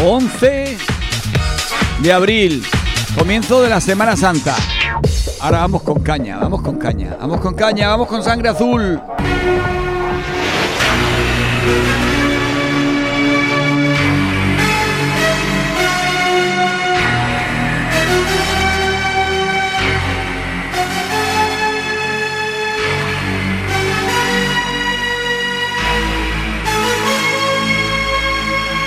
[0.00, 0.78] 11
[2.02, 2.64] de abril,
[3.18, 4.54] comienzo de la Semana Santa.
[5.40, 9.02] Ahora vamos con caña, vamos con caña, vamos con caña, vamos con sangre azul.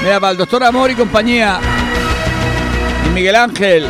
[0.03, 1.61] Mira, para el doctor Amor y compañía.
[3.05, 3.87] Y Miguel Ángel.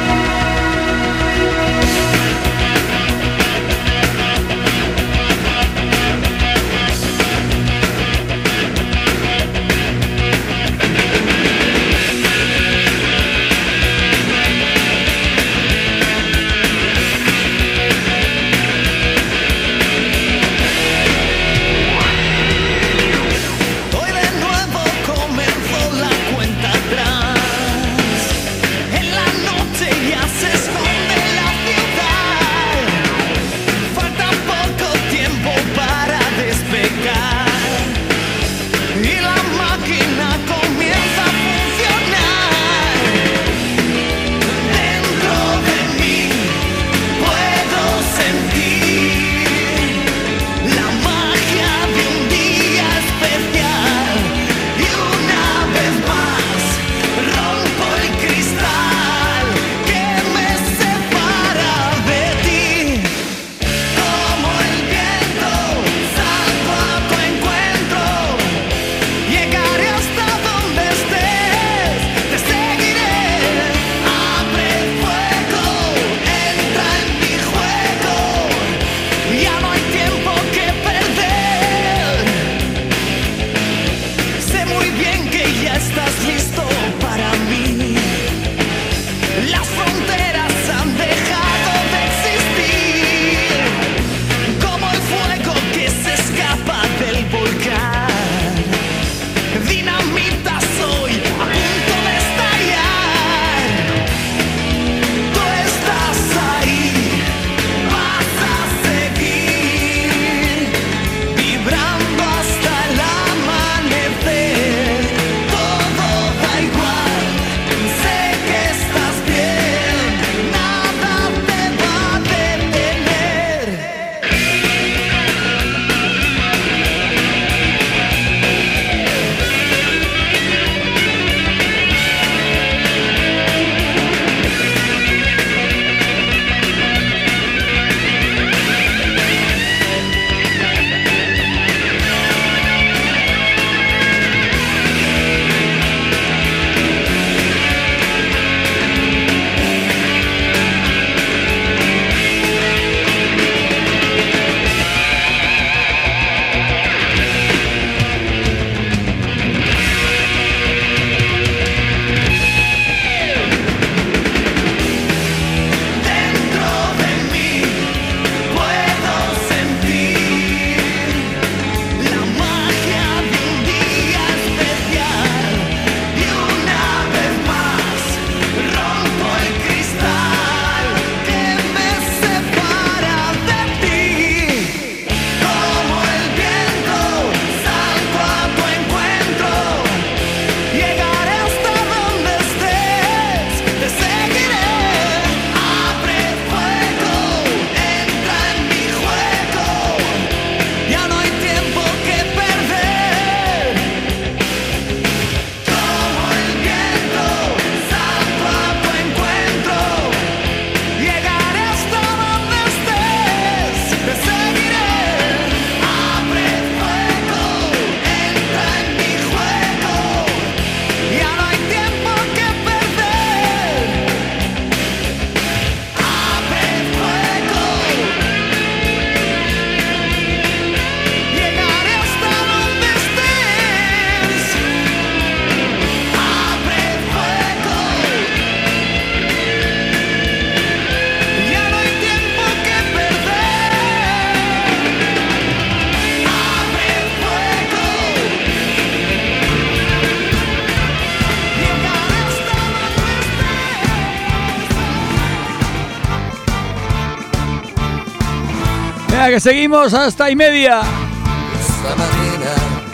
[259.33, 260.81] Que seguimos hasta y media.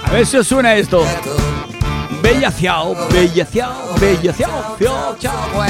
[0.05, 1.05] A ver si os suena esto.
[2.21, 5.65] Bella ciao, bella ciao, bella ciao, ciao, ciao.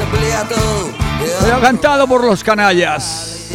[0.00, 0.54] Embriato
[1.40, 3.48] Pero cantado por los canallas.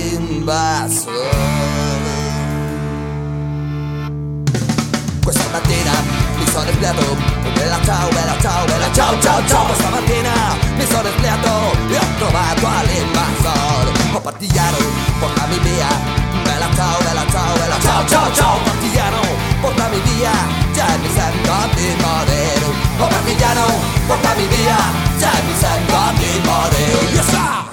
[5.23, 5.91] Questa mattina
[6.37, 7.01] mi sono embriato
[7.55, 10.31] Bella ciao, bella ciao, bella ciao, ciao, ciao Questa mattina
[10.77, 11.49] mi sono embriato
[11.89, 14.77] E ho trovato all'invasor Oh partigiano,
[15.19, 15.87] portami via.
[16.43, 19.21] Bella ciao, bella ciao, bella ciao, ciao, ciao Partigiano,
[19.61, 20.31] portami via.
[20.73, 22.65] Già mi sento di morire
[22.99, 23.65] Oh partigiano,
[24.07, 24.77] portami via.
[25.17, 27.64] Già mi sento di morire Yes, sir!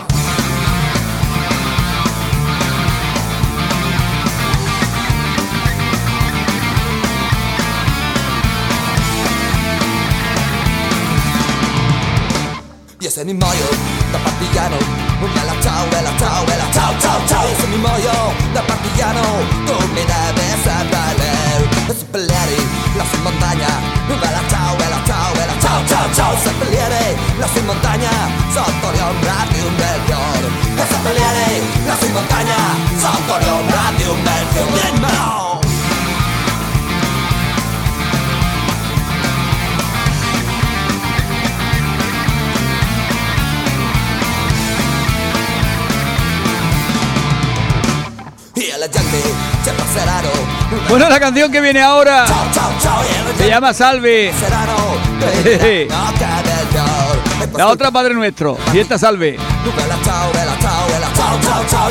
[13.23, 13.69] Se mi muoio
[14.11, 14.77] da partigiano.
[15.23, 17.47] Bella ciao, bella ciao, bella ciao, ciao, ciao.
[17.61, 19.23] Se mi muoio da partigiano
[19.67, 22.57] Tu mi devi seppellire E seppellire
[22.97, 23.69] lassù in montagna
[24.09, 26.37] Bella ciao, bella ciao, bella ciao, ciao, ciao.
[26.39, 28.11] Seppellire lassù in montagna
[28.53, 30.49] Sotto le ombra di un bel fiore.
[30.75, 31.47] E seppellire
[31.87, 32.57] lassù in montagna
[32.99, 35.42] Sotto le ombra di un bel fiore
[50.93, 52.27] Bueno, la canción que viene ahora
[53.39, 54.31] se llama Salve.
[57.57, 59.39] La otra Padre Nuestro, y esta Salve.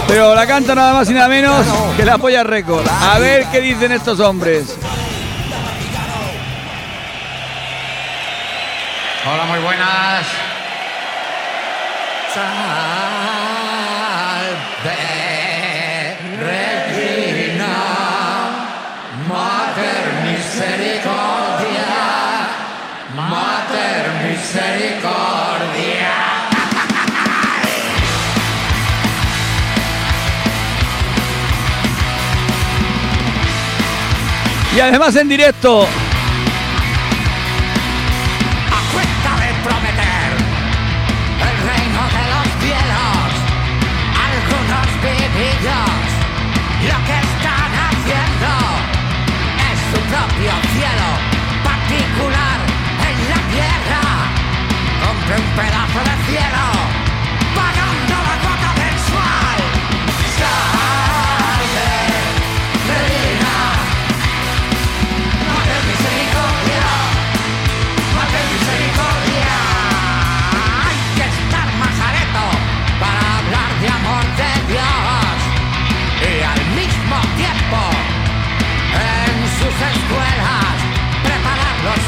[0.07, 1.65] Pero la canta nada más y nada menos
[1.97, 2.87] que la Polla Record.
[2.87, 4.77] A ver qué dicen estos hombres.
[9.25, 10.27] Hola, muy buenas.
[34.75, 35.87] Y además en directo.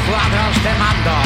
[0.06, 1.23] Preparar los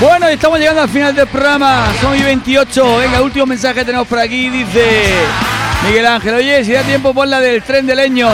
[0.00, 1.92] Bueno, estamos llegando al final del programa.
[2.00, 2.98] Son y 28.
[2.98, 4.48] Venga, último mensaje que tenemos por aquí.
[4.48, 5.12] Dice
[5.86, 6.34] Miguel Ángel.
[6.34, 8.28] Oye, si da tiempo, pon la del tren de leño.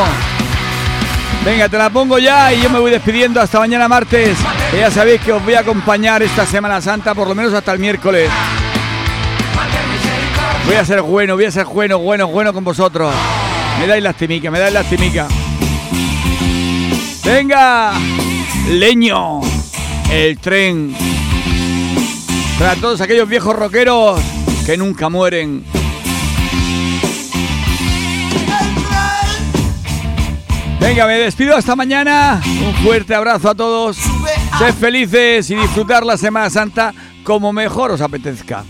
[1.43, 4.37] Venga, te la pongo ya y yo me voy despidiendo hasta mañana martes.
[4.71, 7.73] Que ya sabéis que os voy a acompañar esta Semana Santa, por lo menos hasta
[7.73, 8.31] el miércoles.
[10.67, 13.15] Voy a ser bueno, voy a ser bueno, bueno, bueno con vosotros.
[13.81, 15.29] Me dais lastimica, me dais lastimica.
[17.25, 17.93] Venga,
[18.69, 19.41] leño,
[20.11, 20.95] el tren.
[22.59, 24.21] Para todos aquellos viejos rockeros
[24.65, 25.65] que nunca mueren.
[30.79, 32.41] Venga, me despido hasta mañana.
[32.45, 33.97] Un fuerte abrazo a todos.
[34.59, 36.93] Sed felices y disfrutar la Semana Santa
[37.25, 38.65] como mejor os apetezca.